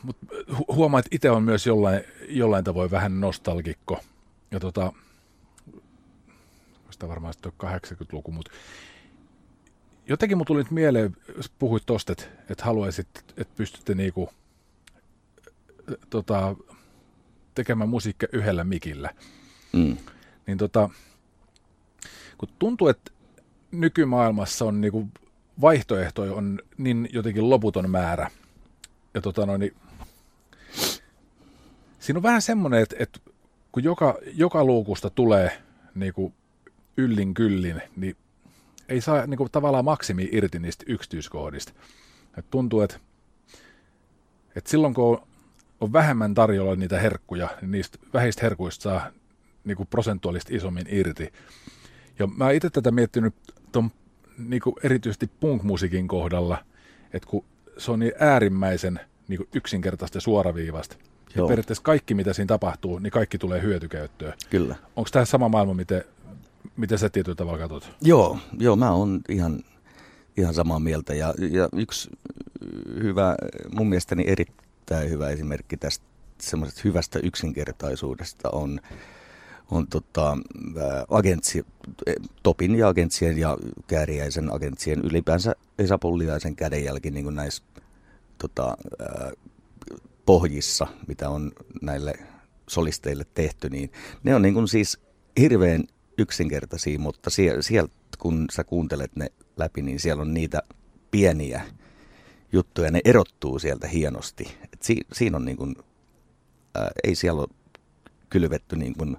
[0.04, 4.00] Mutta hu- huomaa, että itse on myös jollain, jollain tavoin vähän nostalgikko.
[4.52, 4.94] Ja tota...
[6.90, 8.52] Sitä varmaan sitten on 80-luku, mutta
[10.08, 14.30] jotenkin mun tuli nyt mieleen, jos puhuit tosta, että, että haluaisit, että pystytte niinku,
[16.10, 16.56] tota,
[17.56, 19.10] tekemään musiikkia yhdellä mikillä
[19.74, 19.98] Mm.
[20.48, 20.90] niin tota,
[22.38, 23.12] kun tuntuu, että
[23.72, 25.08] nykymaailmassa on niinku
[25.62, 28.32] vaihtoehtoja on niin jotenkin loputon määrä.
[29.14, 29.76] Ja tota noin, niin,
[32.00, 33.20] siinä on vähän semmoinen, että, että
[33.72, 35.62] kun joka, joka luukusta tulee
[35.96, 36.34] niinku
[36.98, 38.18] yllin kyllin, niin
[38.90, 41.74] ei saa niinku tavallaan maksimi irti niistä yksityiskohdista.
[42.38, 43.00] Et tuntuu, että,
[44.56, 45.28] että silloin kun on,
[45.82, 49.12] on vähemmän tarjolla niitä herkkuja, niin niistä vähistä herkuista saa
[49.64, 51.34] niinku prosentuaalisesti isommin irti.
[52.20, 53.36] Ja mä itse tätä miettinyt
[54.38, 56.58] ton, niinku erityisesti punk-musiikin kohdalla,
[57.14, 57.46] että kun
[57.78, 60.96] se on niin äärimmäisen niinku yksinkertaista ja suoraviivasta.
[61.00, 61.48] Ja Joo.
[61.48, 64.34] periaatteessa kaikki, mitä siinä tapahtuu, niin kaikki tulee hyötykäyttöön.
[64.50, 64.76] Kyllä.
[64.96, 66.04] Onko tämä sama maailma, miten,
[66.78, 67.96] miten sä tietyllä tavalla katsot?
[68.02, 69.60] Joo, joo, mä oon ihan,
[70.38, 71.14] ihan samaa mieltä.
[71.14, 72.10] Ja, ja yksi
[73.04, 73.36] hyvä,
[73.72, 76.06] mun mielestäni erittäin hyvä esimerkki tästä
[76.42, 78.80] semmoisesta hyvästä yksinkertaisuudesta on,
[79.72, 80.38] on tota,
[80.82, 81.66] ää, agentsi,
[82.44, 87.64] Topin ja agentsien ja Kääriäisen agentsien ylipäänsä Esa Pulliaisen kädenjälki niin kuin näissä
[88.38, 89.32] tota, ää,
[90.26, 91.52] pohjissa, mitä on
[91.82, 92.14] näille
[92.70, 93.92] solisteille tehty, niin
[94.24, 95.00] ne on niin kuin siis
[95.40, 95.84] hirveän
[96.18, 100.62] yksinkertaisia, mutta sieltä sielt, kun sä kuuntelet ne läpi, niin siellä on niitä
[101.12, 101.62] pieniä
[102.52, 104.58] juttuja, ne erottuu sieltä hienosti.
[104.74, 105.76] Et si, siinä on niin kuin,
[106.76, 107.50] ää, ei siellä ole
[108.30, 109.18] kylvetty niin kuin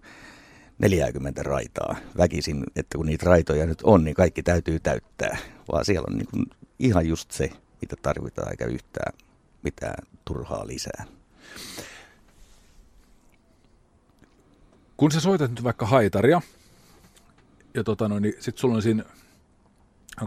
[0.79, 5.37] 40 raitaa väkisin, että kun niitä raitoja nyt on, niin kaikki täytyy täyttää,
[5.73, 6.47] vaan siellä on niin kuin
[6.79, 9.13] ihan just se, mitä tarvitaan, eikä yhtään
[9.63, 11.05] mitään turhaa lisää.
[14.97, 16.43] Kun sä soitat nyt vaikka haitaria,
[17.75, 19.05] ja tota no, niin sit sulla on siinä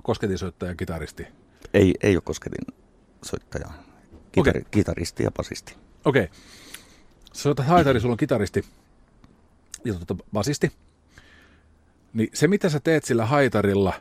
[0.03, 1.27] kosketinsoittaja ja kitaristi.
[1.73, 2.75] Ei, ei ole kosketin
[3.21, 3.67] soittaja,
[4.31, 4.63] Kitar, okay.
[4.71, 5.75] kitaristi ja basisti.
[6.05, 6.23] Okei.
[6.23, 6.35] Okay.
[7.33, 8.65] Sä soitat haitari, sulla on kitaristi
[9.85, 10.71] ja tota, basisti.
[12.13, 13.93] Niin se, mitä sä teet sillä haitarilla,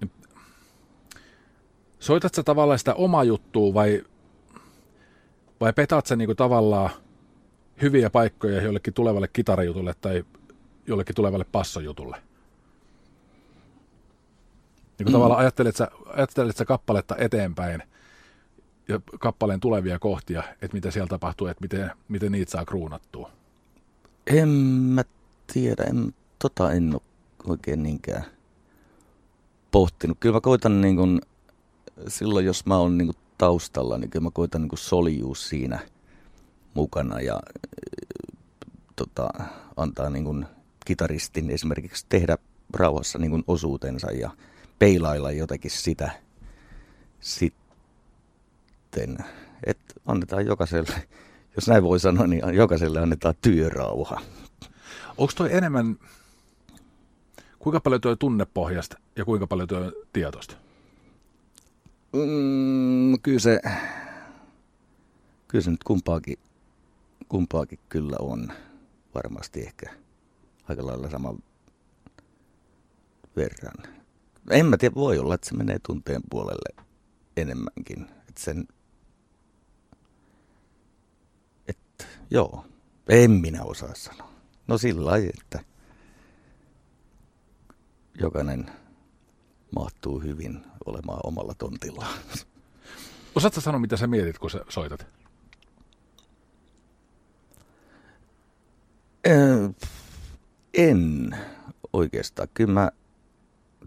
[0.00, 0.10] niin
[1.98, 4.04] soitat sä tavallaan sitä omaa juttua vai,
[5.60, 6.90] vai petaat sä niinku tavallaan
[7.82, 10.24] hyviä paikkoja jollekin tulevalle kitarajutulle tai
[10.86, 12.16] jollekin tulevalle passojutulle?
[14.98, 15.12] Niin kuin mm.
[15.12, 17.82] tavallaan ajattelet sä, ajattelet sä kappaletta eteenpäin
[18.88, 23.30] ja kappaleen tulevia kohtia, että mitä siellä tapahtuu, että miten, miten niitä saa kruunattua?
[24.26, 25.04] En mä
[25.52, 27.02] tiedä, en, tota en ole
[27.46, 28.24] oikein niinkään
[29.70, 30.18] pohtinut.
[30.20, 31.20] Kyllä mä koitan niin kun,
[32.08, 35.78] silloin, jos mä oon niin kun taustalla, niin kyllä mä koitan niin soljuu siinä
[36.74, 37.40] mukana ja
[38.96, 39.30] tota,
[39.76, 40.46] antaa niin kun
[40.86, 42.38] kitaristin esimerkiksi tehdä
[42.74, 44.30] rauhassa niin kun osuutensa ja
[44.78, 46.10] peilailla jotenkin sitä
[47.20, 49.18] sitten,
[49.66, 51.08] että annetaan jokaiselle,
[51.56, 54.20] jos näin voi sanoa, niin jokaiselle annetaan työrauha.
[55.18, 55.98] Onko toi enemmän,
[57.58, 60.56] kuinka paljon tuo tunnepohjasta ja kuinka paljon tuo tietoista?
[62.12, 63.60] Mm, kyllä se,
[65.48, 66.38] kyllä se nyt kumpaakin,
[67.28, 68.52] kumpaakin kyllä on
[69.14, 69.90] varmasti ehkä
[70.68, 71.38] aika lailla saman
[73.36, 73.94] verran
[74.50, 76.82] en mä tiedä, voi olla, että se menee tunteen puolelle
[77.36, 78.06] enemmänkin.
[78.28, 78.68] Että sen,
[81.68, 81.93] että
[82.30, 82.66] joo,
[83.08, 84.30] en minä osaa sanoa.
[84.66, 85.60] No sillä lailla, että
[88.20, 88.70] jokainen
[89.76, 92.18] mahtuu hyvin olemaan omalla tontillaan.
[93.34, 95.06] Osaatko sanoa, mitä sä mietit, kun sä soitat?
[100.74, 101.36] En
[101.92, 102.48] oikeastaan.
[102.54, 102.90] Kyllä mä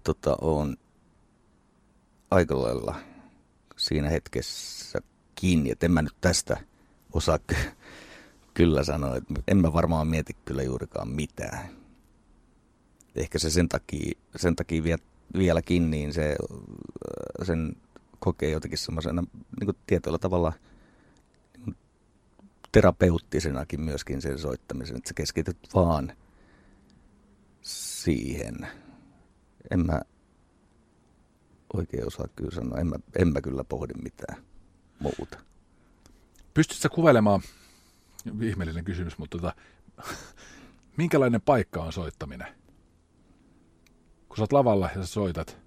[0.03, 0.77] tota, on
[2.31, 2.95] aika lailla
[3.77, 4.99] siinä hetkessä
[5.35, 6.57] kiinni, että en mä nyt tästä
[7.13, 7.39] osaa
[8.57, 11.69] kyllä sanoa, että en mä varmaan mieti kyllä juurikaan mitään.
[13.15, 14.97] Ehkä se sen takia, sen takia vie,
[15.37, 16.35] vieläkin, niin se,
[17.43, 17.75] sen
[18.19, 19.23] kokee jotenkin semmoisena
[19.59, 20.53] niin tietyllä tavalla
[21.65, 21.75] niin
[22.71, 26.13] terapeuttisenakin myöskin sen soittamisen, että sä keskityt vaan
[27.61, 28.67] siihen
[29.71, 30.01] en mä
[31.73, 32.79] oikein osaa kyllä sanoa.
[32.79, 34.43] En mä, en mä kyllä pohdi mitään
[34.99, 35.39] muuta.
[36.53, 37.41] Pystytkö kuvailemaan,
[38.41, 39.55] ihmeellinen kysymys, mutta tota,
[40.97, 42.47] minkälainen paikka on soittaminen?
[44.29, 45.57] Kun sä oot lavalla ja sä soitat,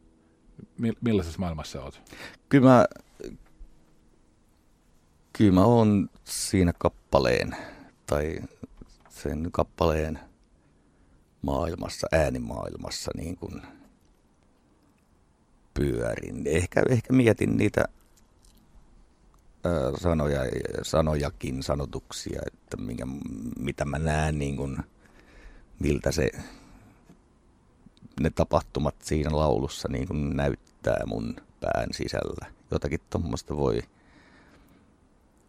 [1.00, 2.02] millaisessa maailmassa oot?
[2.48, 2.86] Kyllä mä,
[5.32, 7.56] kyllä mä oon siinä kappaleen
[8.06, 8.38] tai
[9.08, 10.20] sen kappaleen
[11.42, 13.62] maailmassa, äänimaailmassa niin kuin–
[15.74, 16.42] pyörin.
[16.46, 17.84] Ehkä, ehkä mietin niitä
[19.98, 20.40] sanoja,
[20.82, 23.06] sanojakin, sanotuksia, että minkä,
[23.58, 24.78] mitä mä näen, niin kuin,
[25.78, 26.30] miltä se,
[28.20, 32.46] ne tapahtumat siinä laulussa niin kuin näyttää mun pään sisällä.
[32.70, 33.82] Jotakin tuommoista voi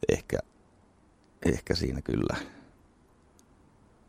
[0.09, 0.37] ehkä,
[1.45, 2.37] ehkä siinä kyllä.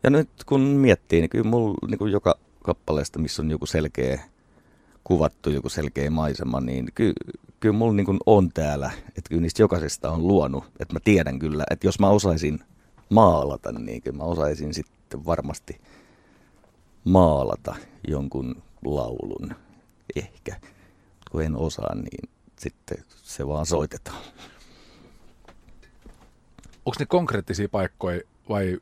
[0.03, 4.23] Ja nyt kun miettii, niin kyllä mulla niin kuin joka kappaleesta, missä on joku selkeä
[5.05, 7.13] kuvattu joku selkeä maisema, niin ky,
[7.63, 11.65] kyllä mulla niin on täällä, että kyllä niistä jokaisesta on luonut, että mä tiedän kyllä,
[11.71, 12.61] että jos mä osaisin
[13.11, 15.81] maalata, niin kyllä mä osaisin sitten varmasti
[17.05, 17.75] maalata
[18.09, 19.55] jonkun laulun
[20.17, 20.61] ehkä.
[21.31, 24.23] Kun en osaa, niin sitten se vaan soitetaan.
[26.87, 28.79] Onko ne konkreettisia paikkoja vai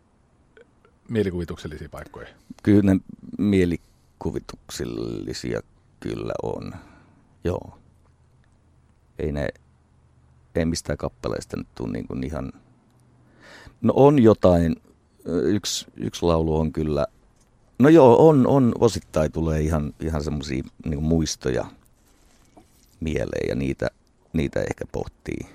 [1.09, 2.29] mielikuvituksellisia paikkoja?
[2.63, 3.01] Kyllä ne
[3.39, 5.61] mielikuvituksellisia
[6.01, 6.75] kyllä on.
[7.45, 7.80] Joo.
[9.21, 9.49] Ei ne,
[10.55, 12.53] ei mistään kappaleista nyt tule niin kuin ihan...
[13.83, 14.77] No on jotain,
[15.25, 17.07] yksi, yksi laulu on kyllä,
[17.79, 18.73] no joo, on, on.
[18.79, 21.67] Osittain tulee ihan, ihan semmoisia niin muistoja
[23.01, 23.89] mieleen ja niitä,
[24.33, 25.49] niitä ehkä pohtii,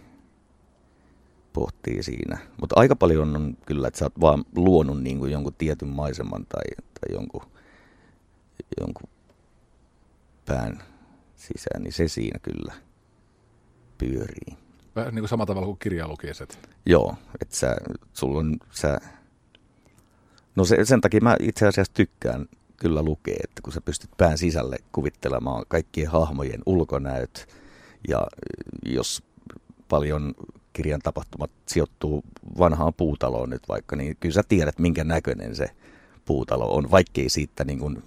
[1.53, 2.37] pohtii siinä.
[2.61, 6.45] Mutta aika paljon on kyllä, että sä oot vaan luonut niin kuin jonkun tietyn maiseman
[6.45, 7.41] tai, tai jonkun
[8.79, 9.09] jonkun
[10.45, 10.83] pään
[11.35, 12.73] sisään, niin se siinä kyllä
[13.97, 14.57] pyörii.
[14.95, 16.69] Vähän niin kuin samalla tavalla kuin kirjalukiaiset.
[16.85, 17.75] Joo, että sä,
[18.13, 18.99] sulla on, sä,
[20.55, 22.45] no se, sen takia mä itse asiassa tykkään
[22.77, 27.47] kyllä lukea, että kun sä pystyt pään sisälle kuvittelemaan kaikkien hahmojen ulkonäöt
[28.07, 28.27] ja
[28.85, 29.23] jos
[29.89, 30.33] paljon
[30.73, 32.23] kirjan tapahtumat sijoittuu
[32.59, 35.69] vanhaan puutaloon nyt vaikka, niin kyllä sä tiedät, minkä näköinen se
[36.25, 38.03] puutalo on, vaikkei siitä niin kuin,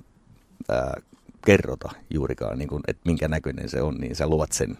[0.68, 1.00] ää,
[1.44, 4.78] kerrota juurikaan, niin kuin, että minkä näköinen se on, niin sä luot sen,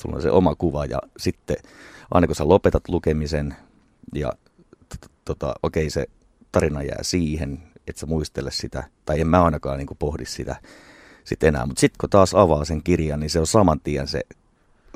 [0.00, 1.56] sulla on se oma kuva ja sitten
[2.10, 3.56] aina kun sä lopetat lukemisen
[4.14, 4.32] ja
[5.24, 6.06] tota, okei se
[6.52, 10.56] tarina jää siihen, että sä muistele sitä, tai en mä ainakaan niin pohdi sitä
[11.24, 14.20] sit enää, mutta sitten kun taas avaa sen kirjan, niin se on saman tien se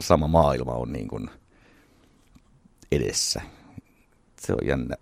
[0.01, 1.31] sama maailma on niin kuin
[2.93, 3.43] edessä.
[4.41, 4.97] Se on jännä,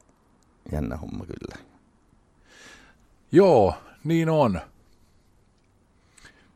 [0.73, 1.65] jännä homma kyllä.
[3.33, 4.53] Joo, niin on.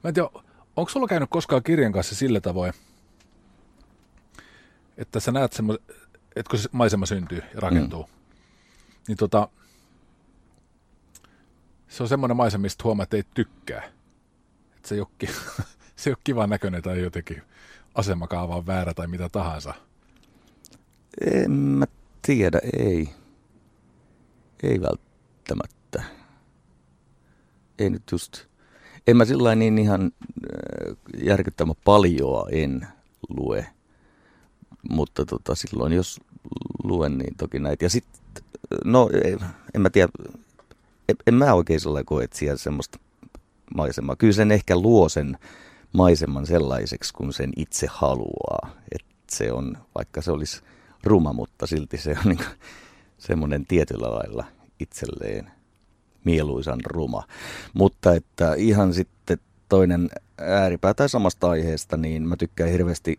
[0.05, 0.29] Mä en tiedä,
[0.77, 2.72] onko sulla käynyt koskaan kirjan kanssa sillä tavoin,
[4.98, 5.84] että sä näet semmoisen,
[6.37, 8.11] että kun se maisema syntyy ja rakentuu, mm.
[9.08, 9.48] niin tota,
[11.88, 13.82] se on semmoinen maisema, mistä huomaa, että ei tykkää.
[14.76, 15.08] Että se ei ole,
[15.96, 17.42] se ei ole kivan näköinen tai jotenkin
[17.94, 19.74] asemakaava on väärä tai mitä tahansa.
[21.20, 21.87] En mä
[22.22, 23.08] tiedä, ei.
[24.62, 26.02] Ei välttämättä.
[27.78, 28.46] Ei nyt just,
[29.06, 32.87] en mä sillä niin ihan äh, järkyttävän paljoa en
[33.28, 33.66] lue.
[34.88, 36.20] Mutta tota, silloin jos
[36.85, 37.85] luen, niin toki näitä.
[37.85, 38.44] Ja sitten,
[38.85, 39.11] no
[39.74, 40.09] en mä tiedä,
[41.09, 42.98] en, en mä oikein sillä koe etsiä semmoista
[43.74, 44.16] maisemaa.
[44.16, 45.38] Kyllä sen ehkä luo sen
[45.92, 48.70] maiseman sellaiseksi, kun sen itse haluaa.
[48.92, 50.62] Että se on, vaikka se olisi
[51.05, 52.44] ruma, mutta silti se on niin
[53.18, 54.44] semmoinen tietyllä lailla
[54.81, 55.51] itselleen
[56.24, 57.24] mieluisan ruma.
[57.74, 63.18] Mutta että ihan sitten toinen ääripää tai samasta aiheesta, niin mä tykkään hirveästi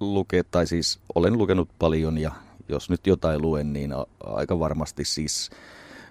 [0.00, 2.32] lukea, tai siis olen lukenut paljon ja
[2.68, 5.50] jos nyt jotain luen, niin aika varmasti siis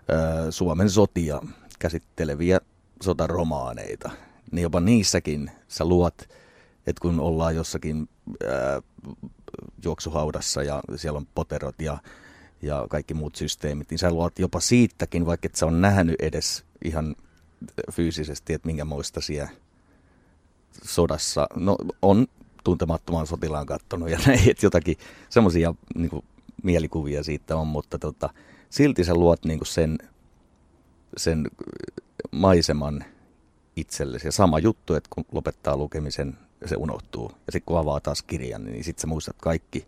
[0.09, 1.41] ää, Suomen sotia
[1.79, 2.59] käsitteleviä
[3.01, 4.11] sotaromaaneita.
[4.51, 6.21] Niin jopa niissäkin sä luot,
[6.87, 8.09] että kun ollaan jossakin
[8.47, 8.81] ää,
[9.83, 11.97] juoksuhaudassa ja siellä on poterot ja,
[12.61, 16.63] ja kaikki muut systeemit, niin sä luot jopa siitäkin, vaikka et sä on nähnyt edes
[16.83, 17.15] ihan
[17.91, 19.49] fyysisesti, että minkä muista siellä
[20.83, 22.27] sodassa, no on
[22.65, 24.97] tuntemattoman sotilaan kattonut ja näin, että jotakin
[25.29, 26.23] semmoisia niin
[26.63, 28.29] mielikuvia siitä on, mutta tota,
[28.69, 29.97] silti sä luot niin sen,
[31.17, 31.47] sen
[32.31, 33.05] maiseman
[33.75, 34.27] itsellesi.
[34.27, 37.31] Ja sama juttu, että kun lopettaa lukemisen, se unohtuu.
[37.45, 39.87] Ja sitten kun avaa taas kirjan, niin sitten sä muistat kaikki,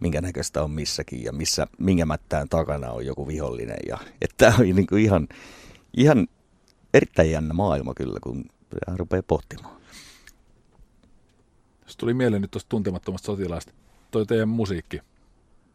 [0.00, 3.78] minkä näköistä on missäkin ja missä, minkä mättään takana on joku vihollinen.
[3.88, 5.28] Ja, että tämä on niin kuin ihan,
[5.96, 6.28] ihan
[6.94, 8.44] erittäin jännä maailma kyllä, kun
[8.96, 9.79] rupeaa pohtimaan.
[11.90, 13.72] Se tuli mieleen nyt tuosta tuntemattomasta sotilaasta.
[14.10, 15.00] Toi teidän musiikki,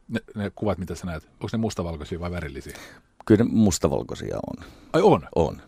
[0.07, 2.77] ne, ne kuvat, mitä sä näet, onko ne mustavalkoisia vai värillisiä?
[3.25, 4.65] Kyllä ne mustavalkoisia on.
[4.93, 5.27] Ai on?
[5.35, 5.61] On.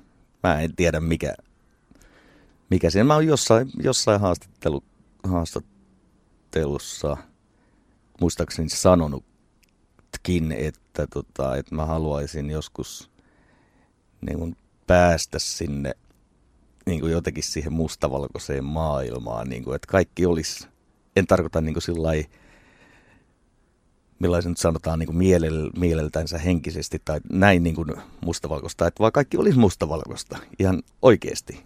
[0.44, 1.34] Mä en tiedä mikä,
[2.70, 3.04] mikä siinä.
[3.04, 4.84] Mä oon jossain, jossain haastattelu,
[5.24, 7.18] haastattelussa
[8.22, 13.12] muistaakseni sanonutkin, että, tota, että mä haluaisin joskus
[14.22, 14.58] niin
[14.88, 15.94] päästä sinne
[16.88, 20.68] niin kuin jotenkin siihen mustavalkoiseen maailmaan, niin kuin, että kaikki olisi,
[21.16, 22.10] en tarkoita niin sillä
[24.20, 29.12] millaisen nyt sanotaan niin kuin mielel, mieleltänsä henkisesti tai näin niin kuin mustavalkoista, että vaan
[29.12, 31.64] kaikki olisi mustavalkoista ihan oikeasti.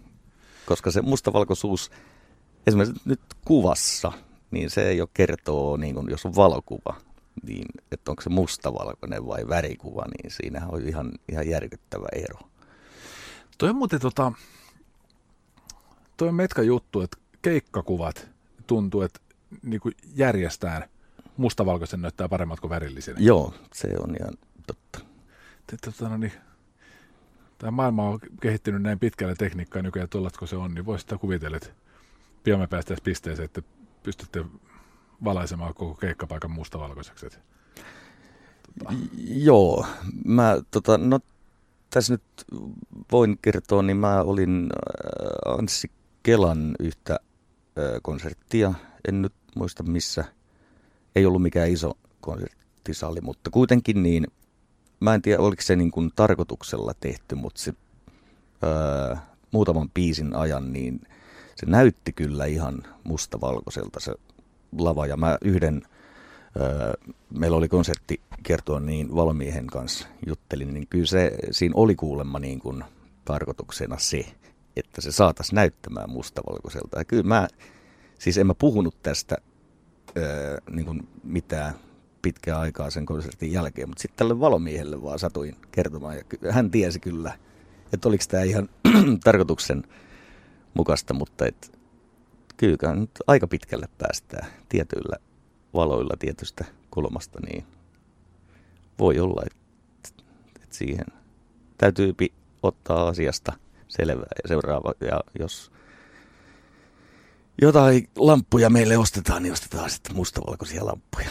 [0.66, 1.90] Koska se mustavalkoisuus
[2.66, 4.12] esimerkiksi nyt kuvassa,
[4.50, 6.94] niin se jo kertoo, niin kuin, jos on valokuva,
[7.42, 12.38] niin että onko se mustavalkoinen vai värikuva, niin siinä on ihan, ihan järkyttävä ero.
[13.58, 14.32] Toi on muuten tota,
[16.22, 18.30] toi on metka juttu, että keikkakuvat
[18.66, 19.20] tuntuu, että
[19.62, 20.88] niin kuin järjestään
[21.36, 23.16] mustavalkoisen näyttää paremmat kuin värillisen.
[23.18, 24.34] Joo, se on ihan
[24.66, 25.00] totta.
[25.84, 26.32] Tota, no niin,
[27.58, 30.08] tämä maailma on kehittynyt näin pitkälle tekniikkaa nykyään
[30.38, 31.68] kun se on, niin voisi sitä kuvitella, että
[32.44, 33.62] pian me päästäisiin pisteeseen, että
[34.02, 34.44] pystytte
[35.24, 37.26] valaisemaan koko keikkapaikan mustavalkoiseksi.
[37.26, 37.38] Että,
[38.78, 38.94] tota.
[39.26, 39.86] Joo,
[40.24, 41.20] mä tota, no
[41.90, 42.22] tässä nyt
[43.12, 45.90] voin kertoa, niin mä olin äh, Anssi
[46.22, 47.20] Kelan yhtä
[48.02, 48.74] konserttia,
[49.08, 50.24] en nyt muista missä,
[51.16, 54.26] ei ollut mikään iso konserttisali, mutta kuitenkin niin,
[55.00, 57.72] mä en tiedä oliko se niin kuin tarkoituksella tehty, mutta se
[58.64, 59.16] öö,
[59.50, 61.00] muutaman piisin ajan, niin
[61.56, 64.14] se näytti kyllä ihan mustavalkoiselta se
[64.78, 65.06] lava.
[65.06, 65.82] Ja mä yhden,
[66.60, 66.92] öö,
[67.30, 72.58] meillä oli konsertti kertoa niin valmiihen kanssa juttelin, niin kyllä se, siinä oli kuulemma niin
[72.58, 72.84] kuin
[73.24, 74.24] tarkoituksena se,
[74.76, 76.98] että se saataisiin näyttämään mustavalkoiselta.
[76.98, 77.48] Ja kyllä mä,
[78.18, 79.36] siis en mä puhunut tästä
[80.16, 81.74] öö, niin kuin mitään
[82.22, 86.16] pitkää aikaa sen konsertin jälkeen, mutta sitten tälle valomiehelle vaan satuin kertomaan.
[86.16, 87.38] Ja hän tiesi kyllä,
[87.92, 88.68] että oliko tämä ihan
[89.24, 89.82] tarkoituksen
[90.74, 91.78] mukaista, mutta et,
[92.56, 95.16] kyllä nyt aika pitkälle päästään tietyillä
[95.74, 97.64] valoilla tietystä kulmasta, niin
[98.98, 100.22] voi olla, että,
[100.62, 101.06] että siihen
[101.78, 102.14] täytyy
[102.62, 103.52] ottaa asiasta
[103.96, 105.72] selvää ja seuraava, ja jos
[107.62, 111.28] jotain lamppuja meille ostetaan, niin ostetaan sitten mustavalkoisia lamppuja.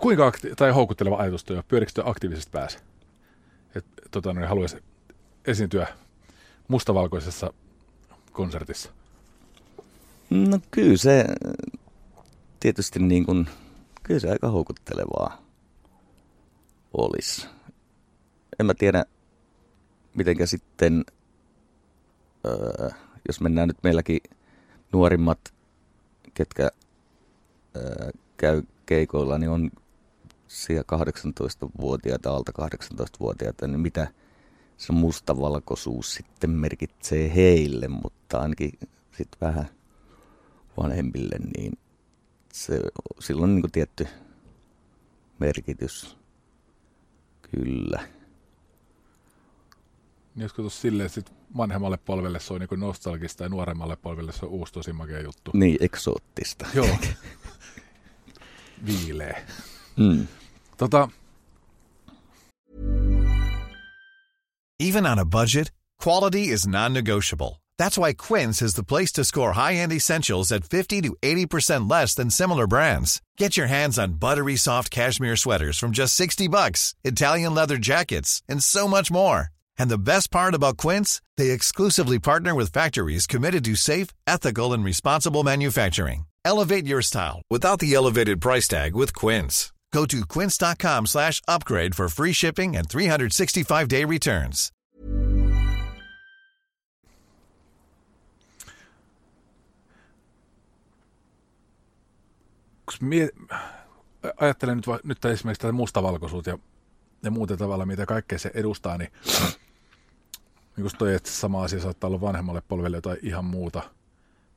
[0.00, 2.78] Kuinka akti- tai houkutteleva ajatus tuo, pyörikö aktiivisesti pääse?
[3.74, 4.76] Että tota, niin haluaisi
[5.46, 5.86] esiintyä
[6.68, 7.52] mustavalkoisessa
[8.32, 8.90] konsertissa?
[10.30, 11.24] No kyllä se
[12.60, 13.48] tietysti niin kuin,
[14.02, 15.42] kyllä se aika houkuttelevaa
[16.92, 17.46] olisi.
[18.60, 19.04] En mä tiedä,
[20.14, 21.04] mitenkä sitten,
[22.46, 22.90] öö,
[23.28, 24.20] jos mennään nyt meilläkin
[24.92, 25.54] nuorimmat,
[26.34, 26.70] ketkä
[27.76, 29.70] öö, käy keikoilla, niin on
[30.48, 34.08] siellä 18-vuotiaita, alta 18-vuotiaita, niin mitä
[34.76, 38.72] se mustavalkoisuus sitten merkitsee heille, mutta ainakin
[39.16, 39.68] sitten vähän
[40.76, 41.72] vanhemmille, niin
[42.52, 42.80] se,
[43.20, 44.06] sillä on niin tietty
[45.38, 46.16] merkitys.
[47.50, 48.13] Kyllä.
[50.34, 54.52] Niin joskus silleen, sit vanhemmalle polvelle se on niin nostalgista ja nuoremmalle polvelle se on
[54.52, 55.50] uusi tosi makea juttu.
[55.54, 56.66] Niin, eksoottista.
[56.74, 56.98] Joo.
[58.86, 59.46] Viilee.
[59.96, 60.26] Mm.
[60.76, 61.08] Tota...
[64.80, 65.72] Even on a budget,
[66.04, 67.62] quality is non-negotiable.
[67.78, 72.14] That's why Quince is the place to score high-end essentials at 50 to 80% less
[72.14, 73.20] than similar brands.
[73.38, 78.42] Get your hands on buttery soft cashmere sweaters from just 60 bucks, Italian leather jackets,
[78.48, 79.53] and so much more.
[79.78, 84.72] And the best part about Quince, they exclusively partner with factories committed to safe, ethical,
[84.72, 86.26] and responsible manufacturing.
[86.44, 89.72] Elevate your style without the elevated price tag with Quince.
[89.94, 94.72] Go to quince.com slash upgrade for free shipping and 365-day returns.
[103.00, 103.28] Mie,
[104.36, 106.58] ajattelen nyt, nyt esimerkiksi tätä mustavalkoisuutta ja,
[107.24, 109.12] ja muuta tavalla, mitä kaikkea se edustaa, niin
[110.76, 113.82] niin kuin toi, että sama asia saattaa olla vanhemmalle polvelle jotain ihan muuta,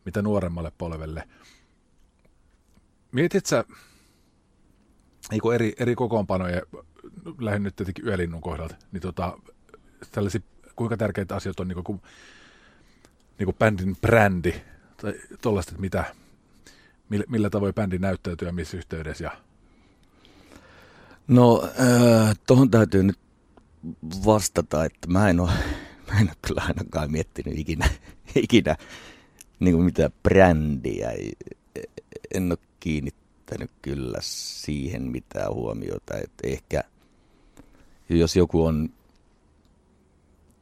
[0.06, 1.27] mitä nuoremmalle polvelle.
[3.12, 3.63] Mietit sä
[5.32, 6.62] niin eri, eri kokoonpanoja,
[7.39, 9.39] lähinnä nyt tietenkin yölinnun kohdalta, niin tota,
[10.12, 10.41] tällaisia,
[10.75, 12.01] kuinka tärkeitä asioita on niin kuin,
[13.39, 14.53] niin kuin bändin brändi,
[15.01, 16.15] tai tuollaista, että mitä,
[17.10, 19.23] millä, millä tavoin bändi näyttäytyy ja missä yhteydessä?
[19.23, 19.46] Ja...
[21.27, 23.19] No, äh, tuohon täytyy nyt
[24.25, 25.51] vastata, että mä en ole
[26.07, 27.89] mä en ole kyllä ainakaan miettinyt ikinä,
[28.35, 28.75] ikinä
[29.59, 31.11] niin kuin mitään brändiä.
[32.33, 36.17] En ole kiinnittänyt kyllä siihen mitään huomiota.
[36.17, 36.83] Että ehkä
[38.09, 38.89] jos joku on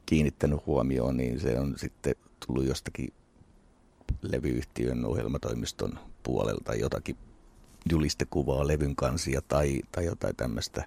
[0.05, 2.15] kiinnittänyt huomioon, niin se on sitten
[2.47, 3.13] tullut jostakin
[4.21, 7.17] levyyhtiön ohjelmatoimiston puolelta jotakin
[7.91, 10.85] julistekuvaa levyn kansia tai, tai jotain tämmöistä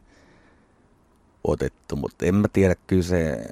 [1.45, 3.47] otettu, mutta en mä tiedä, kyllä se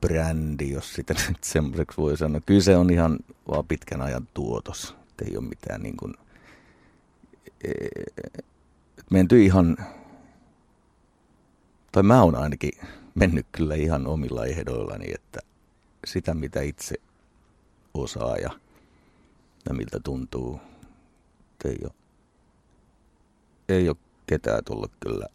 [0.00, 2.40] brändi, jos sitä nyt semmoiseksi voi sanoa.
[2.40, 4.96] Kyllä se on ihan vaan pitkän ajan tuotos.
[5.10, 6.14] Et ei ole mitään niin kuin,
[7.64, 7.70] e,
[9.10, 9.76] menty ihan,
[11.92, 12.72] tai mä oon ainakin
[13.14, 15.40] mennyt kyllä ihan omilla ehdoillani, että
[16.04, 16.94] sitä mitä itse
[17.94, 18.50] osaa ja,
[19.68, 20.60] ja miltä tuntuu,
[21.68, 21.92] ei ole,
[23.68, 23.96] ei ole
[24.26, 25.26] ketään tullut kyllä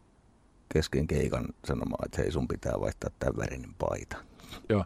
[0.73, 4.17] kesken keikan sanomaan, että hei sun pitää vaihtaa tämän värinen paita.
[4.69, 4.85] Joo.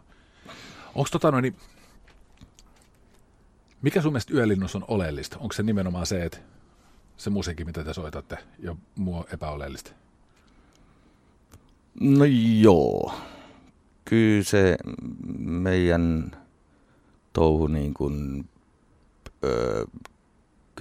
[0.94, 1.56] Onko tota noin, niin
[3.82, 5.38] mikä sun mielestä yölinnus on oleellista?
[5.38, 6.38] Onko se nimenomaan se, että
[7.16, 9.92] se musiikki, mitä te soitatte, ja muu epäoleellista?
[12.00, 12.24] No
[12.60, 13.14] joo.
[14.04, 14.76] Kyllä se
[15.38, 16.36] meidän
[17.32, 18.48] touhu niin kuin,
[19.44, 19.84] öö,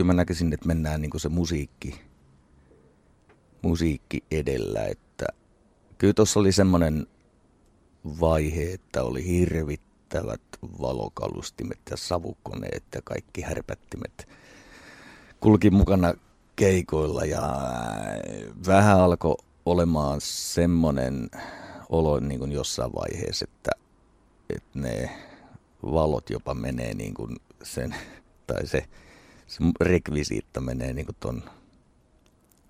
[0.02, 2.02] kyllä mä näkisin, että mennään niin kuin se musiikki
[3.62, 5.26] musiikki edellä, että
[5.98, 7.08] kyllä tuossa oli semmoinen
[8.20, 10.42] vaihe, että oli hirvittävät
[10.82, 14.28] valokalustimet ja savukoneet ja kaikki härpättimet
[15.40, 16.14] kulki mukana
[16.56, 17.42] keikoilla ja
[18.68, 19.36] vähän alkoi
[19.66, 21.30] olemaan semmoinen
[21.90, 23.72] olo niin kuin jossain vaiheessa, että,
[24.50, 25.10] että ne
[25.84, 27.96] valot jopa menee niin kuin sen,
[28.48, 28.88] tai se,
[29.52, 31.44] se rekvisiitta menee niin ton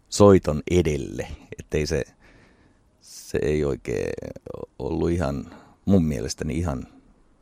[0.10, 1.28] soiton edelle.
[1.60, 2.04] Ettei se,
[3.02, 4.10] se ei oikein
[4.80, 5.56] ollut ihan
[5.86, 6.88] mun mielestäni ihan,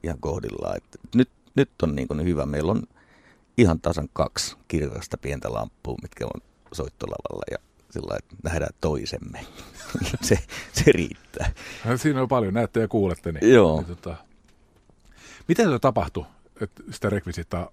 [0.03, 0.77] ihan kohdillaan.
[0.77, 2.45] Et nyt, nyt on niin hyvä.
[2.45, 2.83] Meillä on
[3.57, 6.41] ihan tasan kaksi kirkasta pientä lamppua, mitkä on
[6.73, 7.57] soittolavalla ja
[7.89, 9.45] sillä että nähdään toisemme.
[10.21, 10.39] se,
[10.73, 11.51] se riittää.
[11.95, 13.31] Siinä on paljon, näette ja kuulette.
[13.31, 13.77] Niin, Joo.
[13.77, 14.15] Niin, tota,
[15.47, 16.25] miten se tapahtui,
[16.61, 17.71] että sitä rekvisiittaa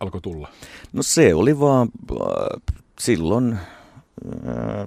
[0.00, 0.48] alkoi tulla?
[0.92, 2.62] No se oli vaan äh,
[2.98, 4.86] silloin, äh,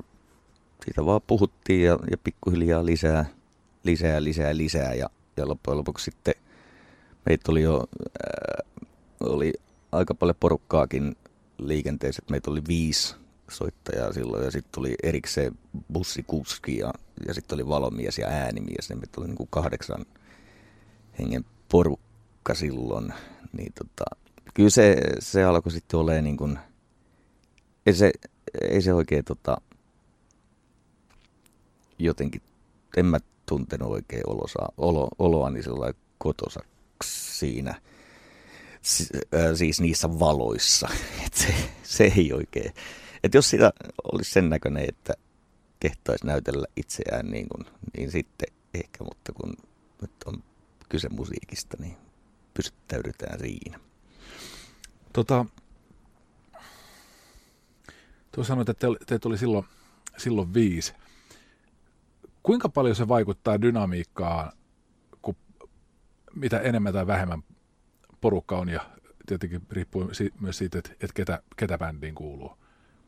[0.85, 3.25] siitä vaan puhuttiin ja, ja pikkuhiljaa lisää,
[3.83, 6.33] lisää, lisää, lisää ja, ja loppujen lopuksi sitten
[7.25, 8.65] meitä oli jo, äh,
[9.19, 9.53] oli
[9.91, 11.15] aika paljon porukkaakin
[11.57, 13.15] liikenteessä, että meitä oli viisi
[13.49, 15.57] soittajaa silloin ja sitten tuli erikseen
[15.93, 16.93] bussikuski ja,
[17.27, 20.05] ja sitten oli valomies ja äänimies, niin meitä oli niin kuin kahdeksan
[21.19, 23.13] hengen porukka silloin,
[23.53, 24.05] niin tota,
[24.59, 26.59] kyllä se, se alkoi sitten olemaan niin kuin,
[27.85, 28.11] ei se,
[28.61, 29.57] ei se oikein tota,
[31.99, 32.41] jotenkin,
[32.97, 37.81] en mä tuntenut oikein olosa, olo, oloani sillä kotosaksi siinä,
[38.81, 40.89] si, äh, siis niissä valoissa,
[41.25, 41.53] että se,
[41.83, 42.73] se ei oikein,
[43.23, 43.73] että jos sitä
[44.13, 45.13] olisi sen näköinen, että
[45.79, 47.65] kehtaisi näytellä itseään niin, kuin,
[47.97, 49.53] niin sitten ehkä, mutta kun
[50.01, 50.43] nyt on
[50.89, 51.97] kyse musiikista, niin
[52.53, 53.88] pysyttäydytään siinä.
[55.19, 55.45] Tota,
[58.31, 59.65] tuo sanoit, että te, te tuli silloin,
[60.17, 60.93] silloin viisi.
[62.43, 64.51] Kuinka paljon se vaikuttaa dynamiikkaan,
[65.21, 65.35] kun
[66.35, 67.43] mitä enemmän tai vähemmän
[68.21, 68.89] porukka on ja
[69.25, 72.57] tietenkin riippuu myös siitä, että, että ketä, ketä bändiin kuuluu.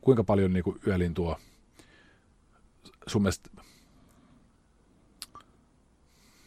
[0.00, 1.38] Kuinka paljon niin kuin yölin tuo
[3.06, 3.50] sun mielestä,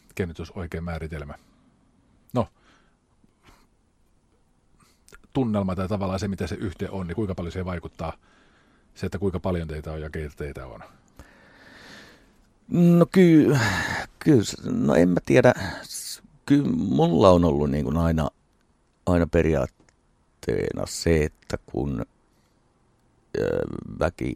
[0.08, 1.34] mikä nyt olisi määritelmä?
[2.32, 2.48] No,
[5.36, 8.12] tunnelma tai tavallaan se, mitä se yhteen on, niin kuinka paljon se vaikuttaa
[8.94, 10.80] se, että kuinka paljon teitä on ja keitä teitä on?
[12.68, 13.60] No kyllä,
[14.18, 15.54] ky, no en mä tiedä.
[16.46, 18.28] Kyllä mulla on ollut niin kuin aina,
[19.06, 22.06] aina periaatteena se, että kun
[23.98, 24.32] väki,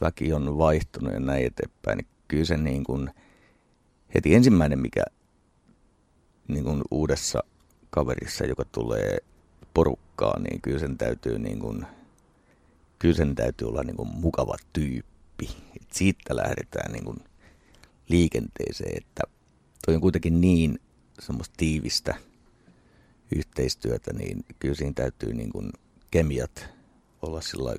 [0.00, 3.10] väki on vaihtunut ja näin eteenpäin, niin kyllä se niin kuin
[4.14, 5.02] heti ensimmäinen, mikä
[6.48, 7.44] niin kuin uudessa
[7.90, 9.18] kaverissa, joka tulee
[9.74, 11.86] porukkaan, niin kyllä sen täytyy, niin kuin,
[12.98, 15.56] kyllä sen täytyy olla niin kuin mukava tyyppi.
[15.80, 17.16] Et siitä lähdetään niin kuin
[18.08, 19.22] liikenteeseen, että
[19.86, 20.80] toi on kuitenkin niin
[21.20, 22.14] semmoista tiivistä
[23.36, 25.72] yhteistyötä, niin kyllä siinä täytyy niin kuin
[26.10, 26.68] kemiat
[27.22, 27.76] olla sillä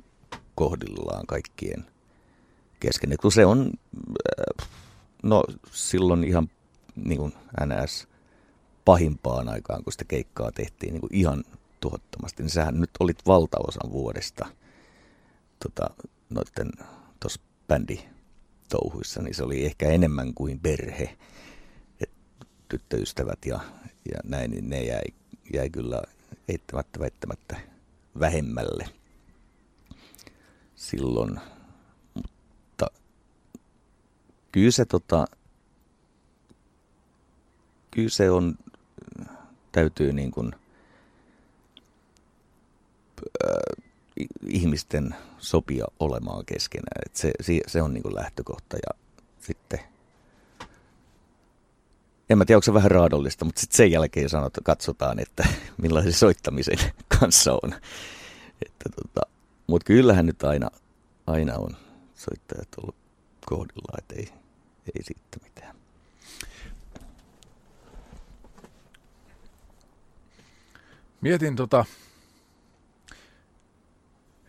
[0.55, 1.85] kohdillaan kaikkien
[2.79, 3.11] kesken.
[3.11, 3.71] Et kun se on,
[5.23, 6.49] no silloin ihan
[6.95, 7.33] niin kuin
[7.65, 8.07] NS
[8.85, 11.43] pahimpaan aikaan, kun sitä keikkaa tehtiin niin kuin ihan
[11.79, 14.45] tuhottomasti, niin sähän nyt olit valtaosan vuodesta
[15.63, 15.89] tota,
[16.29, 16.71] noiden
[17.19, 21.17] tuossa bänditouhuissa, niin se oli ehkä enemmän kuin perhe.
[21.99, 22.09] Et
[22.69, 23.59] tyttöystävät ja,
[24.11, 25.03] ja näin, niin ne jäi,
[25.53, 26.01] jäi kyllä
[26.47, 27.57] eittämättä väittämättä
[28.19, 28.89] vähemmälle
[30.75, 31.39] silloin.
[32.13, 32.87] Mutta
[34.51, 35.25] kyllä se, tota,
[37.91, 38.55] kyllä se on,
[39.71, 40.55] täytyy niin kuin,
[43.45, 43.85] äh,
[44.47, 47.01] ihmisten sopia olemaan keskenään.
[47.05, 47.31] Et se,
[47.67, 48.99] se on niin lähtökohta ja
[49.39, 49.79] sitten
[52.29, 55.47] en mä tiedä, onko se vähän raadollista, mutta sitten sen jälkeen sanot, katsotaan, että
[55.81, 56.77] millaisen soittamisen
[57.19, 57.73] kanssa on.
[58.65, 59.21] Että tota,
[59.67, 60.69] mutta kyllähän nyt aina,
[61.27, 61.77] aina on
[62.15, 62.95] soittajat ollut
[63.45, 64.29] kohdillaan, että ei,
[64.95, 65.75] ei siitä mitään.
[71.21, 71.85] Mietin tota,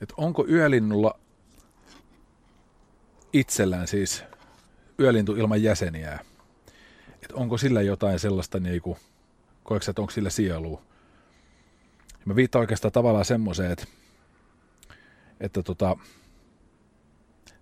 [0.03, 1.19] että onko yölinnulla
[3.33, 4.25] itsellään siis
[5.01, 6.19] yölintu ilman jäseniä,
[7.13, 8.99] että onko sillä jotain sellaista niinku,
[9.65, 10.83] koetko että onko sillä sielua?
[12.25, 13.87] Mä viittaan oikeastaan tavallaan semmoiseen, että,
[15.41, 15.97] että tota,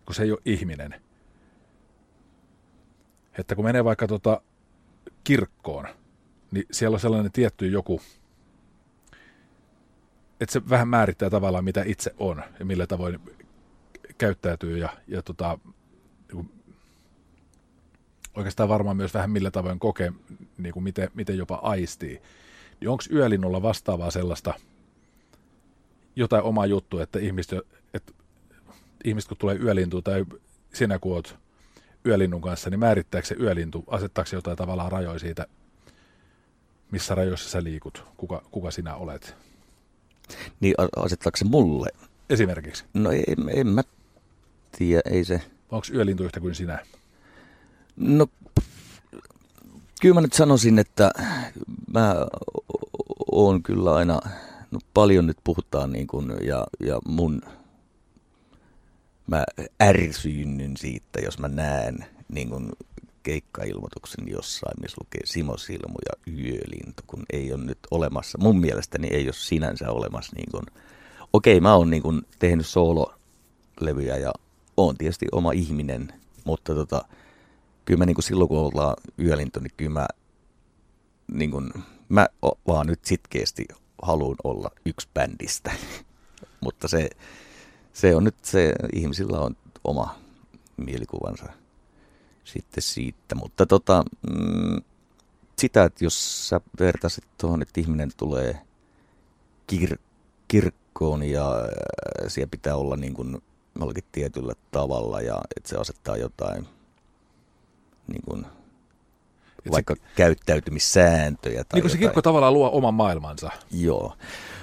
[0.05, 1.01] kun se ei ole ihminen,
[3.39, 4.43] että kun menee vaikka tota
[5.25, 5.89] kirkkoon,
[6.51, 8.01] niin siellä on sellainen tietty joku,
[10.41, 13.21] että se vähän määrittää tavallaan, mitä itse on ja millä tavoin
[14.19, 15.59] käyttäytyy ja, ja tota,
[16.33, 16.47] niinku,
[18.35, 20.13] oikeastaan varmaan myös vähän millä tavoin kokee,
[20.59, 22.23] niin kuin miten, miten jopa aistii.
[22.81, 24.55] Niin onko yölinnulla vastaavaa sellaista
[26.17, 28.13] jotain omaa juttu, että ihmiset, että
[29.05, 30.25] ihmiset kun tulee yölintu tai
[30.73, 31.39] sinä kun oot
[32.07, 35.47] yölinnun kanssa, niin määrittääkö se yölintu, asettaako se jotain tavallaan rajoja siitä,
[36.91, 39.37] missä rajoissa sä liikut, kuka, kuka sinä olet?
[40.61, 41.89] Niin asettaako se mulle?
[42.31, 42.85] Esimerkiksi.
[42.95, 43.83] No en, en mä
[44.79, 45.43] tiedä, ei se.
[45.71, 46.87] Onko yölintu yhtä kuin sinä?
[47.97, 48.27] No
[50.05, 51.11] Kyllä mä nyt sanoisin, että
[51.93, 52.15] mä
[53.33, 54.21] oon kyllä aina,
[54.71, 57.43] no paljon nyt puhutaan niin kuin, ja, ja mun,
[59.27, 59.45] mä
[59.83, 62.69] ärsyynnyn siitä, jos mä näen niin kuin
[63.25, 68.39] keikkailmoituksen jossain, missä lukee Simo Silmu ja Yölintu, kun ei ole nyt olemassa.
[68.39, 70.65] Mun mielestäni ei ole sinänsä olemassa niin kuin,
[71.33, 72.03] okei mä oon niin
[72.39, 74.33] tehnyt soololevyjä ja
[74.77, 76.13] oon tietysti oma ihminen,
[76.45, 77.05] mutta tota,
[77.85, 80.07] kyllä mä niin kuin silloin kun ollaan Yölintu, niin kyllä mä,
[81.33, 81.73] niin kuin,
[82.09, 82.27] mä
[82.67, 83.65] vaan nyt sitkeästi
[84.03, 85.73] haluan olla yksi bändistä.
[86.65, 87.11] mutta se,
[87.93, 90.19] se on nyt se, ihmisillä on oma
[90.77, 91.64] mielikuvansa
[92.45, 93.35] sitten siitä.
[93.35, 94.83] Mutta tota, mm,
[95.59, 98.59] sitä, että jos sä vertaisit tuohon, että ihminen tulee
[99.73, 99.99] kir-
[100.49, 101.65] kirkkoon ja äh,
[102.29, 103.43] siellä pitää olla niin kuin
[103.81, 106.69] jollakin tietyllä tavalla ja että se asettaa jotain
[108.07, 108.47] niin kuin,
[109.71, 111.65] vaikka se, käyttäytymissääntöjä.
[111.65, 113.51] Tai niin kuin se kirkko tavallaan luo oman maailmansa.
[113.71, 114.17] Joo.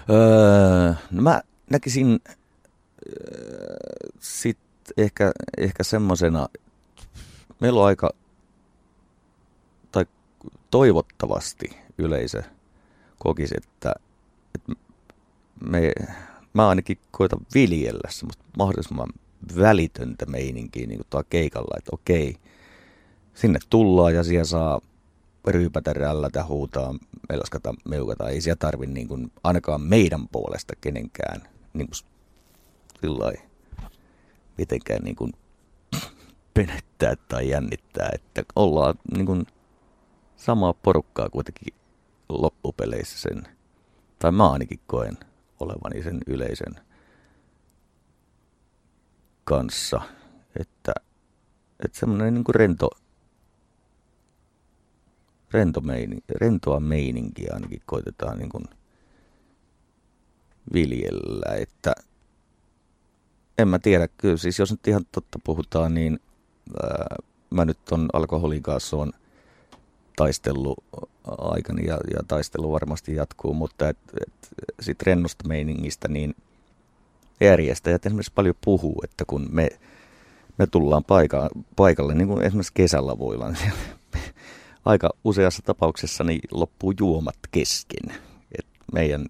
[0.09, 3.75] Öö, no mä näkisin öö,
[4.19, 6.47] sitten ehkä, ehkä semmoisena,
[7.61, 8.09] meillä on aika,
[9.91, 10.05] tai
[10.71, 12.43] toivottavasti yleisö
[13.19, 13.93] kokisi, että,
[14.55, 14.73] että
[15.65, 15.91] me,
[16.53, 19.09] mä ainakin koitan viljellä semmoista mahdollisimman
[19.59, 22.35] välitöntä meininkiä niin kuin keikalla, että okei,
[23.33, 24.81] sinne tullaan ja siellä saa
[25.47, 26.95] ryypätä, rällätä, huutaa,
[27.29, 28.29] melskata, meukata.
[28.29, 31.41] Ei siellä tarvi niin kuin, ainakaan meidän puolesta kenenkään
[31.73, 32.09] niin kuin,
[33.01, 33.33] sillai,
[34.57, 35.33] mitenkään niin kuin,
[36.53, 39.45] penettää tai jännittää, että ollaan niin kuin,
[40.35, 41.73] samaa porukkaa kuitenkin
[42.29, 43.43] loppupeleissä sen,
[44.19, 45.17] tai mä ainakin koen
[45.59, 46.75] olevani sen yleisen
[49.43, 50.01] kanssa,
[50.59, 50.93] että,
[51.85, 52.89] että semmoinen niin kuin rento,
[55.51, 58.65] rento meini, rentoa meininkiä ainakin koitetaan niin kuin
[60.73, 61.93] viljellä, että
[63.57, 66.19] en mä tiedä, kyllä siis jos nyt ihan totta puhutaan, niin
[66.83, 67.15] ää,
[67.49, 69.11] mä nyt on alkoholin kanssa on
[70.15, 70.83] taistellut
[71.27, 74.33] aikani ja, ja taistelu varmasti jatkuu, mutta et, et,
[74.79, 76.35] sit rennosta meiningistä niin
[77.41, 79.69] järjestäjät esimerkiksi paljon puhuu, että kun me,
[80.57, 83.79] me tullaan paika, paikalle, niin kuin esimerkiksi kesällä voidaan siellä
[84.85, 88.15] aika useassa tapauksessa niin loppuu juomat kesken.
[88.59, 89.25] Et meidän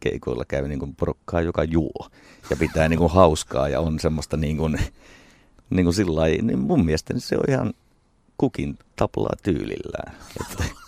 [0.00, 2.08] keikoilla käy niin kuin porukkaa, joka juo
[2.50, 4.78] ja pitää niin kuin hauskaa ja on semmoista niin kuin,
[5.70, 7.74] niin kuin sillä niin mun mielestä niin se on ihan
[8.38, 10.16] kukin taplaa tyylillään.
[10.40, 10.64] Että.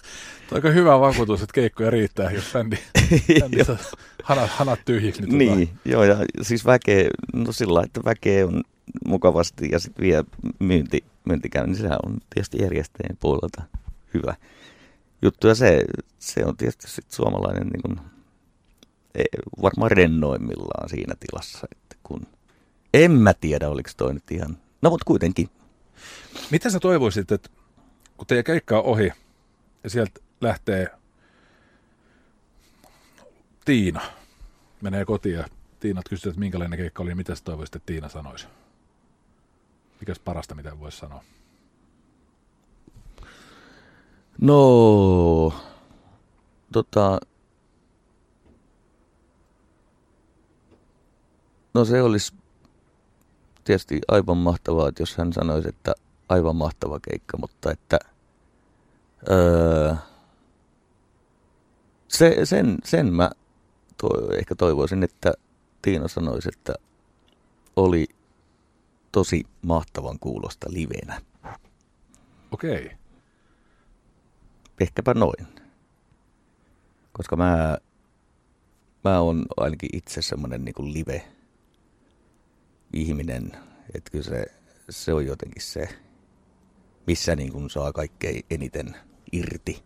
[0.53, 2.76] Aika hyvä vakuutus, että keikkoja riittää, jos bändi,
[3.41, 3.59] bändi
[4.22, 5.22] hanat, hanat tyhjiksi.
[5.22, 5.81] Niin, niin tota.
[5.85, 8.62] joo, ja siis väkeä, no sillä että väkeä on
[9.07, 10.24] mukavasti ja sitten vielä
[10.59, 13.62] myynti, myynti käy, niin sehän on tietysti järjestäjien puolelta
[14.14, 14.35] hyvä
[15.22, 15.49] juttu.
[15.49, 15.85] Ja se,
[16.18, 18.01] se on tietysti sit suomalainen niin kuin,
[19.14, 19.24] e,
[19.62, 22.26] varmaan rennoimmillaan siinä tilassa, että kun
[22.95, 25.51] en mä tiedä, oliko toi nyt ihan, no mutta kuitenkin.
[26.51, 27.51] Mitä sä toivoisit, että
[28.16, 29.12] kun teidän keikka on ohi
[29.85, 30.87] ja sieltä lähtee
[33.64, 34.01] Tiina,
[34.81, 35.45] menee kotiin ja
[35.81, 38.47] Tiinat kysyy, että minkälainen keikka oli ja mitä sä toivoisit, että Tiina sanoisi?
[40.01, 41.24] Mikäs parasta, mitä voisi sanoa?
[44.41, 45.55] No,
[46.72, 47.20] tota,
[51.74, 52.33] no se olisi
[53.71, 55.95] tietysti aivan mahtavaa, että jos hän sanoisi, että
[56.29, 57.99] aivan mahtava keikka, mutta että
[59.31, 59.95] öö,
[62.09, 63.31] se, sen, sen mä
[63.97, 64.09] to,
[64.39, 65.33] ehkä toivoisin, että
[65.83, 66.75] Tiina sanoisi, että
[67.77, 68.07] oli
[69.12, 71.21] tosi mahtavan kuulosta livenä.
[72.53, 72.87] Okei.
[72.87, 73.01] Okay
[74.81, 75.47] ehkäpä noin.
[77.12, 77.79] Koska mä,
[79.05, 80.95] mä oon ainakin itse semmoinen niin
[82.93, 83.53] live-ihminen,
[83.95, 84.47] että kyllä se,
[84.91, 85.88] se on jotenkin se,
[87.07, 88.97] missä niin kuin saa kaikkein eniten
[89.32, 89.84] irti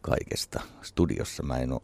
[0.00, 0.60] kaikesta.
[0.82, 1.80] Studiossa mä en ole,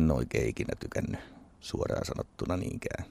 [0.00, 1.20] en oikein ikinä tykännyt
[1.60, 3.04] suoraan sanottuna niinkään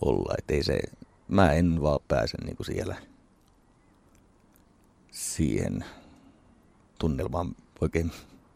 [0.00, 0.34] olla.
[0.38, 0.80] Että ei se,
[1.28, 2.96] mä en vaan pääse niin kuin siellä
[5.10, 5.84] siihen
[6.98, 8.12] tunnelmaan oikein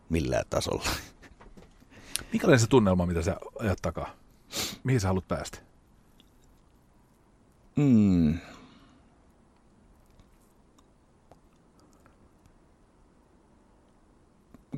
[0.09, 0.90] millään tasolla.
[2.32, 4.16] Minkälainen se tunnelma, mitä sä ajat takaa?
[4.84, 5.59] Mihin sä haluat päästä?
[7.76, 8.38] Mm.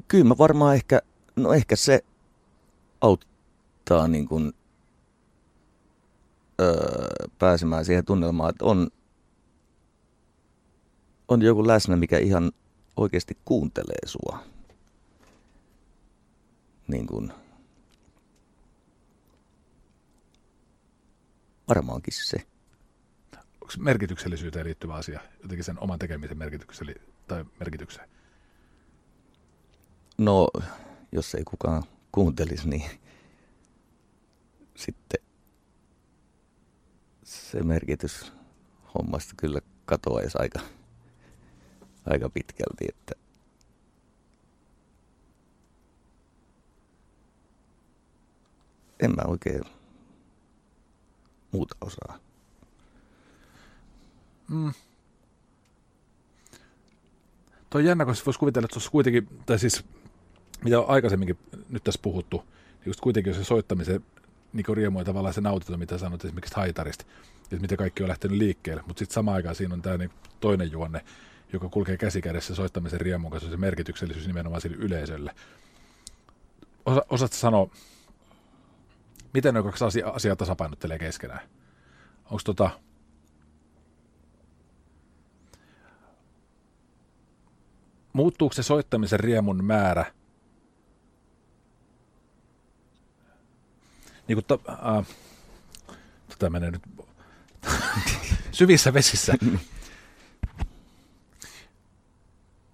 [0.09, 1.03] Kyllä mä varmaan ehkä,
[1.36, 2.05] no ehkä se
[3.01, 4.53] auttaa niin kuin,
[6.61, 8.88] öö, pääsemään siihen tunnelmaan, että on,
[11.28, 12.53] on joku läsnä, mikä ihan
[12.96, 14.38] oikeasti kuuntelee sua.
[16.88, 17.32] Niin kuin,
[21.68, 22.58] varmaankin se.
[23.77, 26.95] Merkityksellisyyteen liittyvä asia, jotenkin sen oman tekemisen merkitykselle,
[27.29, 28.09] tai merkitykseen?
[30.19, 30.49] No,
[31.12, 32.91] jos ei kukaan kuuntelisi, niin
[34.77, 35.21] sitten
[37.25, 38.33] se merkitys
[38.95, 40.61] hommasta kyllä katoaisi aika,
[42.07, 43.14] aika pitkälti, että
[49.01, 49.62] en mä oikein
[51.53, 52.28] muuta osaa.
[54.49, 54.72] Mm.
[57.70, 59.84] Tuo on jännä, koska voisi kuvitella, että se kuitenkin, tai siis
[60.64, 61.38] mitä on aikaisemminkin
[61.68, 64.05] nyt tässä puhuttu, niin just kuitenkin se soittamisen
[64.53, 67.05] niin riemu ja tavallaan se nautinto, mitä sanot esimerkiksi haitarista,
[67.42, 70.72] että miten kaikki on lähtenyt liikkeelle, mutta sitten samaan aikaan siinä on tämä niin toinen
[70.72, 71.05] juonne,
[71.53, 75.34] joka kulkee käsikädessä soittamisen riemun kanssa, se merkityksellisyys nimenomaan sille yleisölle.
[76.86, 77.70] Osa, osaatko sanoa,
[79.34, 81.40] miten ne kaksi asiaa, asiaa tasapainottelee keskenään?
[82.24, 82.70] Onko tota,
[88.13, 90.13] muuttuuko se soittamisen riemun määrä
[94.29, 95.07] niin kuin to, äh,
[96.29, 96.83] tota menee nyt
[98.53, 99.35] syvissä vesissä.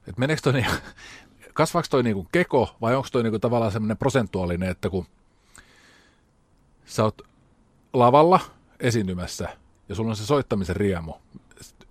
[0.07, 0.67] Et meneekö toi niin,
[1.55, 5.07] kasvaako toi niinku keko vai onko toi niinku tavallaan semmoinen prosentuaalinen, että kun
[6.85, 7.23] sä oot
[7.93, 8.41] lavalla
[8.81, 9.57] esiintymässä
[9.89, 11.15] ja sulla on se soittamisen riemu,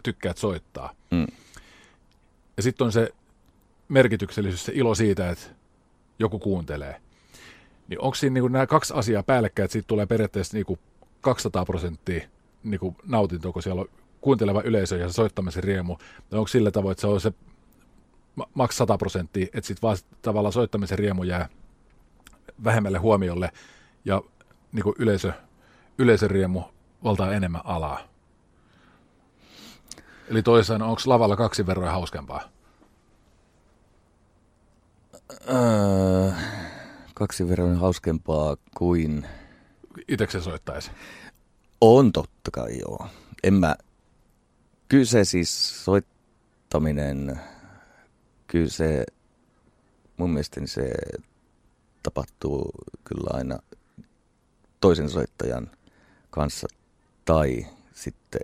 [0.03, 0.93] tykkäät soittaa.
[1.11, 1.27] Mm.
[2.57, 3.13] Ja sitten on se
[3.87, 5.45] merkityksellisyys, se ilo siitä, että
[6.19, 7.01] joku kuuntelee.
[7.87, 10.79] Niin onko siinä niin nämä kaksi asiaa päällekkäin, että siitä tulee periaatteessa niin
[11.21, 12.27] 200 prosenttia
[12.63, 13.87] niin nautintoa, kun siellä on
[14.21, 15.97] kuunteleva yleisö ja se soittamisen riemu.
[16.29, 17.33] Tai onko sillä tavoin, että se on se
[18.53, 21.49] maks 100 prosenttia, että sitten vaan tavallaan soittamisen riemu jää
[22.63, 23.51] vähemmälle huomiolle
[24.05, 24.21] ja
[24.71, 25.33] niin kuin yleisö,
[25.97, 26.61] yleisön riemu
[27.03, 27.99] valtaa enemmän alaa.
[30.27, 32.52] Eli toisaalta onko lavalla kaksi verran hauskempaa?
[35.31, 36.31] Öö,
[37.13, 39.27] kaksi verran hauskempaa kuin...
[40.07, 40.91] Itse soittaisi?
[41.81, 43.07] On totta kai joo.
[43.43, 43.75] En mä...
[44.89, 47.41] Kyllä se siis soittaminen,
[48.47, 49.05] kyllä se
[50.17, 50.93] mun mielestäni se
[52.03, 52.71] tapahtuu
[53.03, 53.59] kyllä aina
[54.79, 55.71] toisen soittajan
[56.29, 56.67] kanssa
[57.25, 58.41] tai sitten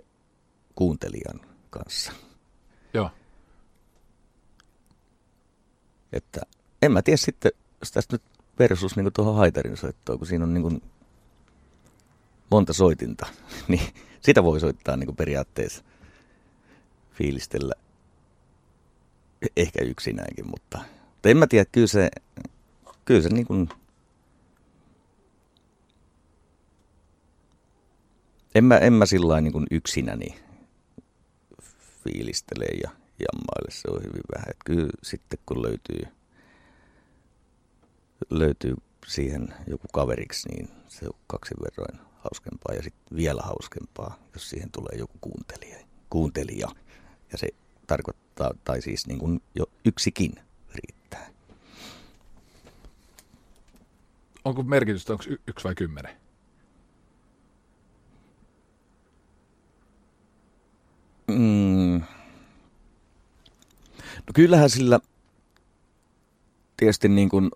[0.74, 2.12] kuuntelijan kanssa.
[2.94, 3.10] Joo.
[6.12, 6.40] Että
[6.82, 8.22] en mä tiedä sitten, jos tästä nyt
[8.58, 10.82] versus niin tuohon haitarin soittoon, kun siinä on niin kuin
[12.50, 13.26] monta soitinta,
[13.68, 13.82] niin
[14.20, 15.84] sitä voi soittaa niin kuin periaatteessa
[17.12, 17.74] fiilistellä
[19.56, 20.78] ehkä yksinäänkin, mutta,
[21.10, 22.10] mutta en mä tiedä, kyllä se,
[23.04, 23.68] kyllä se niin kuin,
[28.54, 30.40] en mä, en mä sillä niin kuin yksinäni
[32.04, 34.50] fiilistele ja jammaille, se on hyvin vähän.
[34.50, 36.02] Että kyllä sitten kun löytyy–
[38.30, 38.74] löytyy
[39.06, 44.70] siihen joku kaveriksi, niin se on kaksi verroin hauskempaa ja sitten vielä hauskempaa, jos siihen
[44.70, 45.76] tulee joku kuuntelija.
[46.10, 46.68] kuuntelija.
[47.32, 47.48] Ja se
[47.86, 50.32] tarkoittaa, tai siis niin kuin jo yksikin
[50.74, 51.30] riittää.
[54.44, 56.16] Onko merkitystä, onko y- yksi vai kymmenen?
[61.28, 62.02] Mm.
[64.16, 65.00] No kyllähän sillä
[66.76, 67.50] tietysti niin kuin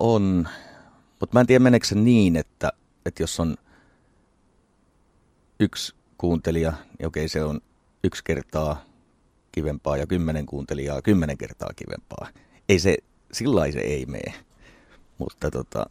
[0.00, 0.48] on,
[1.20, 2.72] mutta mä en tiedä meneekö se niin, että,
[3.06, 3.56] että jos on
[5.60, 7.60] yksi kuuntelija, niin okei se on
[8.04, 8.84] yksi kertaa
[9.52, 12.28] kivempaa ja kymmenen kuuntelijaa kymmenen kertaa kivempaa.
[12.68, 12.96] Ei se,
[13.32, 14.34] sillä se ei mene.
[15.18, 15.86] Mutta tota,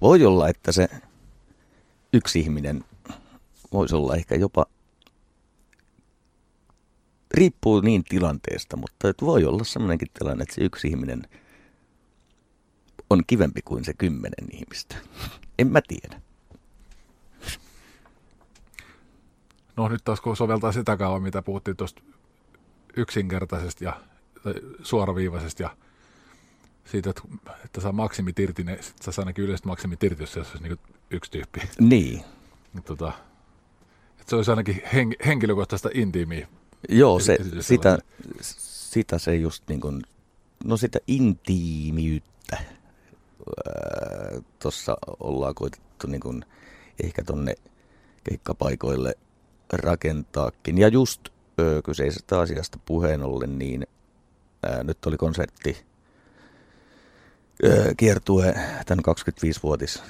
[0.00, 0.88] voi olla, että se
[2.12, 2.84] yksi ihminen
[3.72, 4.66] voisi olla ehkä jopa,
[7.34, 11.22] riippuu niin tilanteesta, mutta voi olla sellainenkin tilanne, että se yksi ihminen–
[13.10, 14.96] on kivempi kuin se kymmenen ihmistä?
[15.58, 16.20] En mä tiedä.
[19.76, 22.02] No nyt taas kun soveltaa sitä kauan, mitä puhuttiin tuosta
[22.96, 24.00] yksinkertaisesti ja
[24.82, 25.76] suoraviivaisesti ja
[26.84, 27.22] siitä, että,
[27.64, 30.78] että saa maksimit irti, niin sä saa ainakin yleiset maksimit irti, jos se olisi niin
[31.10, 31.60] yksi tyyppi.
[31.80, 32.24] Niin.
[32.84, 33.12] Tota,
[34.10, 36.48] että se olisi ainakin hen, henkilökohtaista intiimiä.
[36.88, 37.98] Joo, se, sitä,
[38.40, 40.02] sitä se just niin kuin,
[40.64, 42.58] no sitä intiimiyttä
[44.58, 46.44] tuossa ollaan koitettu niin kuin
[47.02, 47.54] ehkä tonne
[48.24, 49.14] keikkapaikoille
[49.72, 50.78] rakentaakin.
[50.78, 51.20] Ja just
[51.60, 53.86] ö, kyseisestä asiasta puheen ollen, niin
[54.62, 55.76] ää, nyt oli konsertti
[57.64, 58.54] ö, kiertue
[58.86, 60.02] tämän 25-vuotis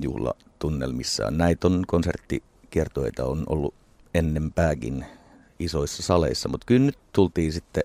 [0.00, 1.30] juhlatunnelmissa.
[1.30, 3.74] Näitä on konserttikiertueita on ollut
[4.14, 5.06] ennempääkin
[5.58, 7.84] isoissa saleissa, mutta kyllä nyt tultiin sitten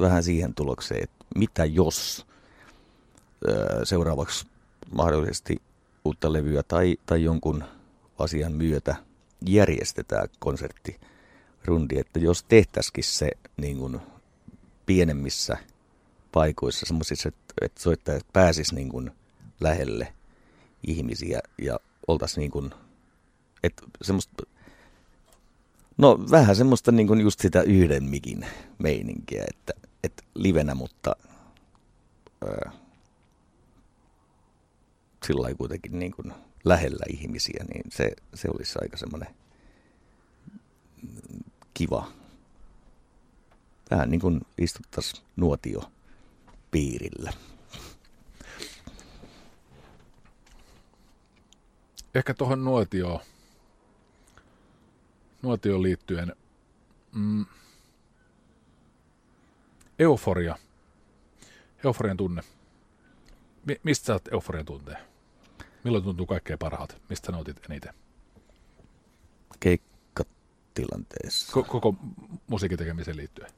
[0.00, 2.29] vähän siihen tulokseen, että mitä jos ö,
[3.84, 4.46] seuraavaksi
[4.92, 5.62] mahdollisesti
[6.04, 7.64] uutta levyä tai, tai jonkun
[8.18, 8.96] asian myötä
[9.46, 14.00] järjestetään konserttirundi, että jos tehtäisikin se niin kuin
[14.86, 15.56] pienemmissä
[16.32, 19.10] paikoissa, semmoisissa, että, että soittajat pääsis niin kuin
[19.60, 20.12] lähelle
[20.86, 22.70] ihmisiä ja oltaisiin niin kuin,
[23.62, 24.42] että semmoista,
[25.98, 28.46] no vähän semmoista niin kuin just sitä yhden mikin
[28.78, 29.72] meininkiä, että,
[30.04, 31.16] että livenä, mutta
[32.44, 32.72] ää,
[35.26, 36.32] sillä kuitenkin niin kuin
[36.64, 39.34] lähellä ihmisiä, niin se, se olisi aika semmoinen
[41.74, 42.12] kiva.
[43.90, 45.82] Vähän niin kuin istuttaisiin nuotio
[46.70, 47.32] piirillä.
[52.14, 53.20] Ehkä tuohon nuotioon,
[55.42, 56.36] nuotioon liittyen
[57.12, 57.46] mm,
[59.98, 60.56] euforia,
[61.84, 62.42] euforian tunne.
[63.66, 65.09] Mi- mistä oot euforian tunteen?
[65.84, 66.94] Milloin tuntuu kaikkein parhaalta?
[67.08, 67.94] Mistä nautit eniten?
[69.60, 71.60] Keikkatilanteessa.
[71.60, 71.94] Ko- koko
[72.46, 73.50] musiikin tekemiseen liittyen.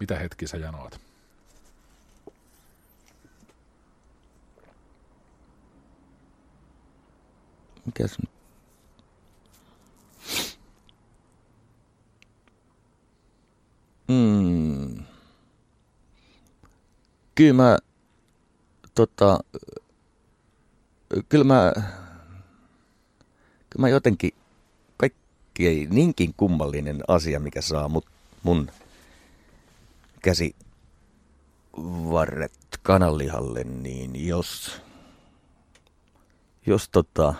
[0.00, 1.00] Mitä hetki sä janoat?
[7.86, 8.30] Mikäs nyt?
[14.08, 15.04] Mm.
[17.34, 17.78] Kyllä mä,
[18.94, 19.38] tota,
[21.28, 21.72] kyllä mä,
[23.70, 24.30] kyllä mä jotenkin,
[24.96, 28.06] kaikki ei niinkin kummallinen asia, mikä saa mut,
[28.42, 28.70] mun
[30.22, 30.56] käsi
[32.10, 32.52] varret
[32.82, 34.80] kananlihalle, niin jos,
[36.66, 37.34] jos tota,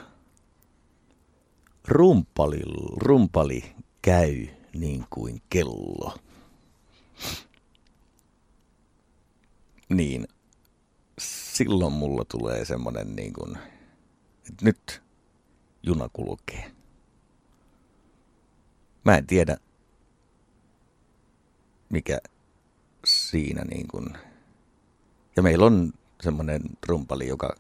[1.89, 2.63] rumpali,
[2.97, 6.17] rumpali käy niin kuin kello,
[9.97, 10.29] niin
[11.19, 13.59] silloin mulla tulee semmonen niin kuin,
[14.49, 15.03] että nyt
[15.83, 16.73] juna kulkee.
[19.05, 19.57] Mä en tiedä,
[21.91, 22.19] mikä
[23.05, 24.07] siinä niin kuin,
[25.37, 27.57] ja meillä on semmoinen rumpali, joka,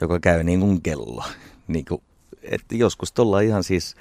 [0.00, 1.24] joka käy niin kuin kello.
[1.68, 2.02] Niin kuin,
[2.42, 3.96] että joskus tuolla ihan siis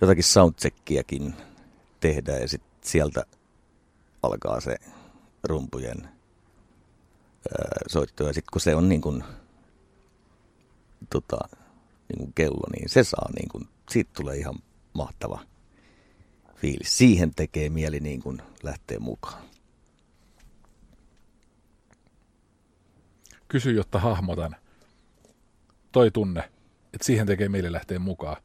[0.00, 1.34] jotakin soundcheckiäkin
[2.00, 3.24] tehdään ja sitten sieltä
[4.22, 4.76] alkaa se
[5.46, 6.08] rumpujen
[7.88, 8.26] soitto.
[8.26, 9.24] Ja sitten kun se on niin kuin,
[11.10, 11.38] tota,
[12.08, 14.54] niin kuin kello, niin se saa niin kuin, siitä tulee ihan
[14.92, 15.40] mahtava
[16.54, 16.98] fiilis.
[16.98, 19.42] Siihen tekee mieli niin kuin lähteä mukaan.
[23.48, 24.56] Kysy, jotta hahmotan.
[25.92, 26.40] Toi tunne,
[26.94, 28.36] että siihen tekee mieli lähteä mukaan.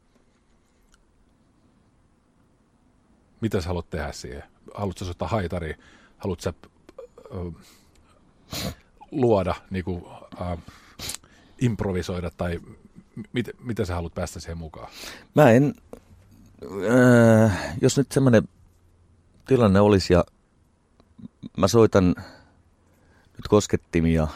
[3.40, 4.42] Mitä sä haluat tehdä siihen?
[4.74, 5.74] Haluatko soittaa haitari?
[6.18, 6.52] Haluatko sä
[9.10, 10.04] luoda, niin kuin,
[10.40, 10.58] äh,
[11.58, 12.60] improvisoida tai
[13.32, 14.88] mit, mitä sä haluat päästä siihen mukaan?
[15.34, 15.74] Mä en,
[16.90, 18.48] äh, jos nyt semmoinen
[19.46, 20.24] tilanne olisi ja
[21.56, 22.14] mä soitan
[23.36, 24.28] nyt koskettimia,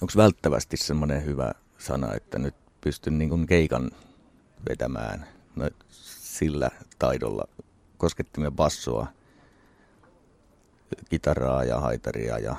[0.00, 3.90] onko välttävästi semmoinen hyvä sana, että nyt pystyn niin kuin keikan
[4.68, 5.26] vetämään
[5.56, 7.44] no, sillä taidolla
[7.98, 9.06] koskettimia bassoa,
[11.08, 12.56] kitaraa ja haitaria ja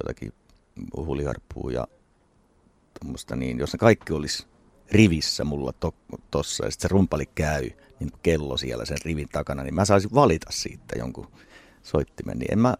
[0.00, 0.32] jotakin
[0.96, 1.86] huuliharppua ja
[3.00, 4.46] tuommoista niin, jos ne kaikki olisi
[4.92, 5.94] rivissä mulla to,
[6.30, 7.70] tossa ja sitten se rumpali käy,
[8.00, 11.28] niin kello siellä sen rivin takana, niin mä saisin valita siitä jonkun
[11.82, 12.74] soittimen, niin en mä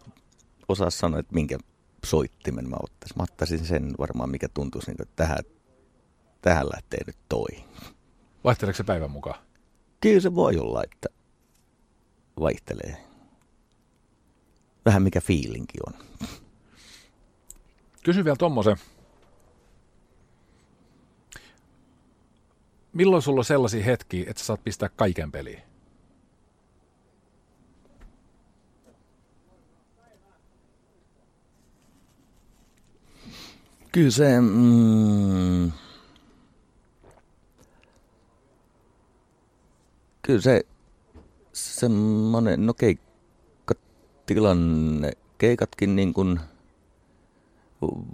[0.69, 1.59] osaa sanoa, että minkä
[2.05, 3.19] soittimen mä ottaisin.
[3.19, 5.45] Mä ottaisin sen varmaan, mikä tuntuisi, niin että tähän,
[6.41, 7.65] tähän lähtee nyt toi.
[8.45, 9.41] Vaihteleeko se päivän mukaan?
[10.01, 11.09] Kyllä se voi olla, että
[12.41, 13.14] vaihtelee.
[14.85, 15.95] Vähän mikä fiilinki on.
[18.03, 18.77] Kysy vielä tommosen.
[22.93, 25.63] Milloin sulla on sellaisia hetkiä, että sä saat pistää kaiken peliin?
[33.93, 34.41] Kyllä se...
[34.41, 35.73] Mm,
[40.23, 40.63] kyllä se
[41.53, 42.75] semmoinen, no
[44.27, 46.41] keikkatilanne, keikatkin niin kuin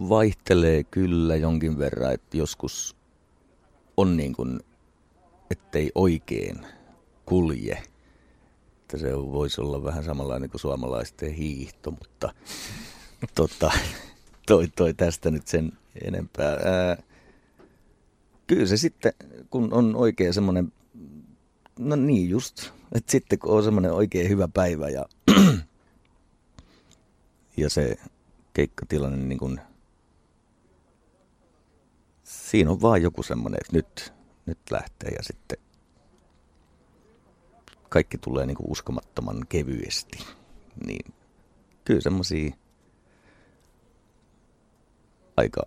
[0.08, 2.96] vaihtelee kyllä jonkin verran, että joskus
[3.96, 4.61] on niin kuin,
[5.50, 6.66] ettei oikein
[7.26, 7.82] kulje.
[8.80, 12.34] Että se voisi olla vähän samanlainen kuin suomalaisten hiihto, mutta
[13.34, 13.72] tota,
[14.46, 16.52] toi, toi tästä nyt sen enempää.
[16.52, 17.02] Ää,
[18.46, 19.12] kyllä se sitten,
[19.50, 20.72] kun on oikein semmoinen,
[21.78, 25.06] no niin just, että sitten kun on semmoinen oikein hyvä päivä ja,
[27.61, 27.96] ja se
[28.52, 29.61] keikkatilanne niin kuin,
[32.24, 34.12] siinä on vaan joku semmoinen, että nyt,
[34.46, 35.58] nyt lähtee ja sitten
[37.88, 40.18] kaikki tulee niin kuin uskomattoman kevyesti.
[40.86, 41.14] Niin
[41.84, 42.50] kyllä semmoisia
[45.36, 45.62] aika,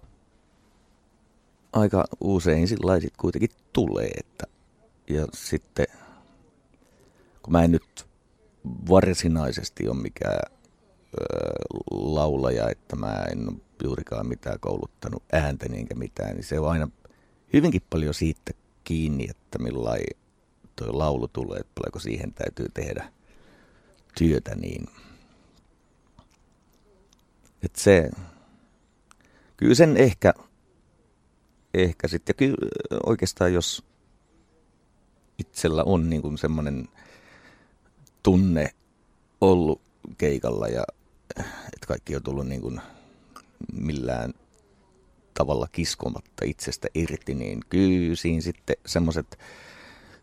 [1.73, 4.11] aika usein sillä sit kuitenkin tulee.
[4.19, 4.47] Että,
[5.09, 5.85] ja sitten,
[7.41, 8.07] kun mä en nyt
[8.89, 10.39] varsinaisesti ole mikään
[11.91, 16.88] laulaja, että mä en ole juurikaan mitään kouluttanut ääntä enkä mitään, niin se on aina
[17.53, 18.51] hyvinkin paljon siitä
[18.84, 20.05] kiinni, että millainen
[20.76, 23.14] tuo laulu tulee, että paljonko siihen täytyy tehdä
[24.18, 24.88] työtä, niin
[27.64, 28.09] että se,
[29.57, 30.34] kyllä sen ehkä,
[31.74, 32.57] ehkä sitten, ja kyllä
[33.05, 33.84] oikeastaan jos
[35.38, 36.88] itsellä on niin semmoinen
[38.24, 38.70] tunne
[39.41, 39.82] ollut
[40.18, 40.84] keikalla ja
[41.39, 42.81] että kaikki on tullut niin kuin
[43.73, 44.34] millään
[45.34, 49.39] tavalla kiskomatta itsestä irti, niin kyllä siinä sitten semmoiset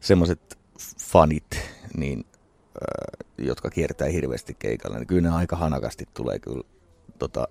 [0.00, 0.58] semmoiset
[1.00, 1.60] fanit,
[1.96, 2.24] niin,
[2.66, 6.62] äh, jotka kiertää hirveästi keikalla, niin kyllä ne aika hanakasti tulee kyllä
[7.18, 7.48] tota,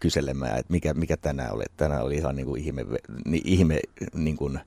[0.00, 1.64] kyselemään, että mikä, mikä tänään oli.
[1.76, 2.84] Tänään oli ihan niin kuin ihme,
[3.24, 3.80] niin, ihme
[4.14, 4.60] niin kuin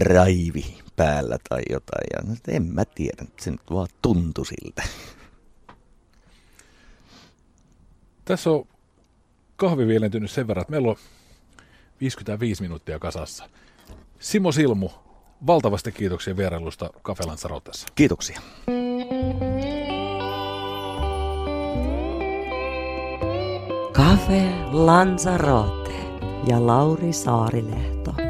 [0.00, 0.66] drive
[0.96, 2.06] päällä tai jotain.
[2.12, 4.82] Ja en mä tiedä, se nyt vaan tuntui siltä.
[8.30, 8.64] Tässä on
[9.56, 10.96] kahvi vielentynyt sen verran, että meillä on
[12.00, 13.48] 55 minuuttia kasassa.
[14.18, 14.88] Simo Silmu,
[15.46, 17.88] valtavasti kiitoksia vierailusta Cafe Lanzarotessa.
[17.94, 18.40] Kiitoksia.
[23.92, 25.94] Cafe Lanzarote
[26.46, 28.29] ja Lauri Saarilehto.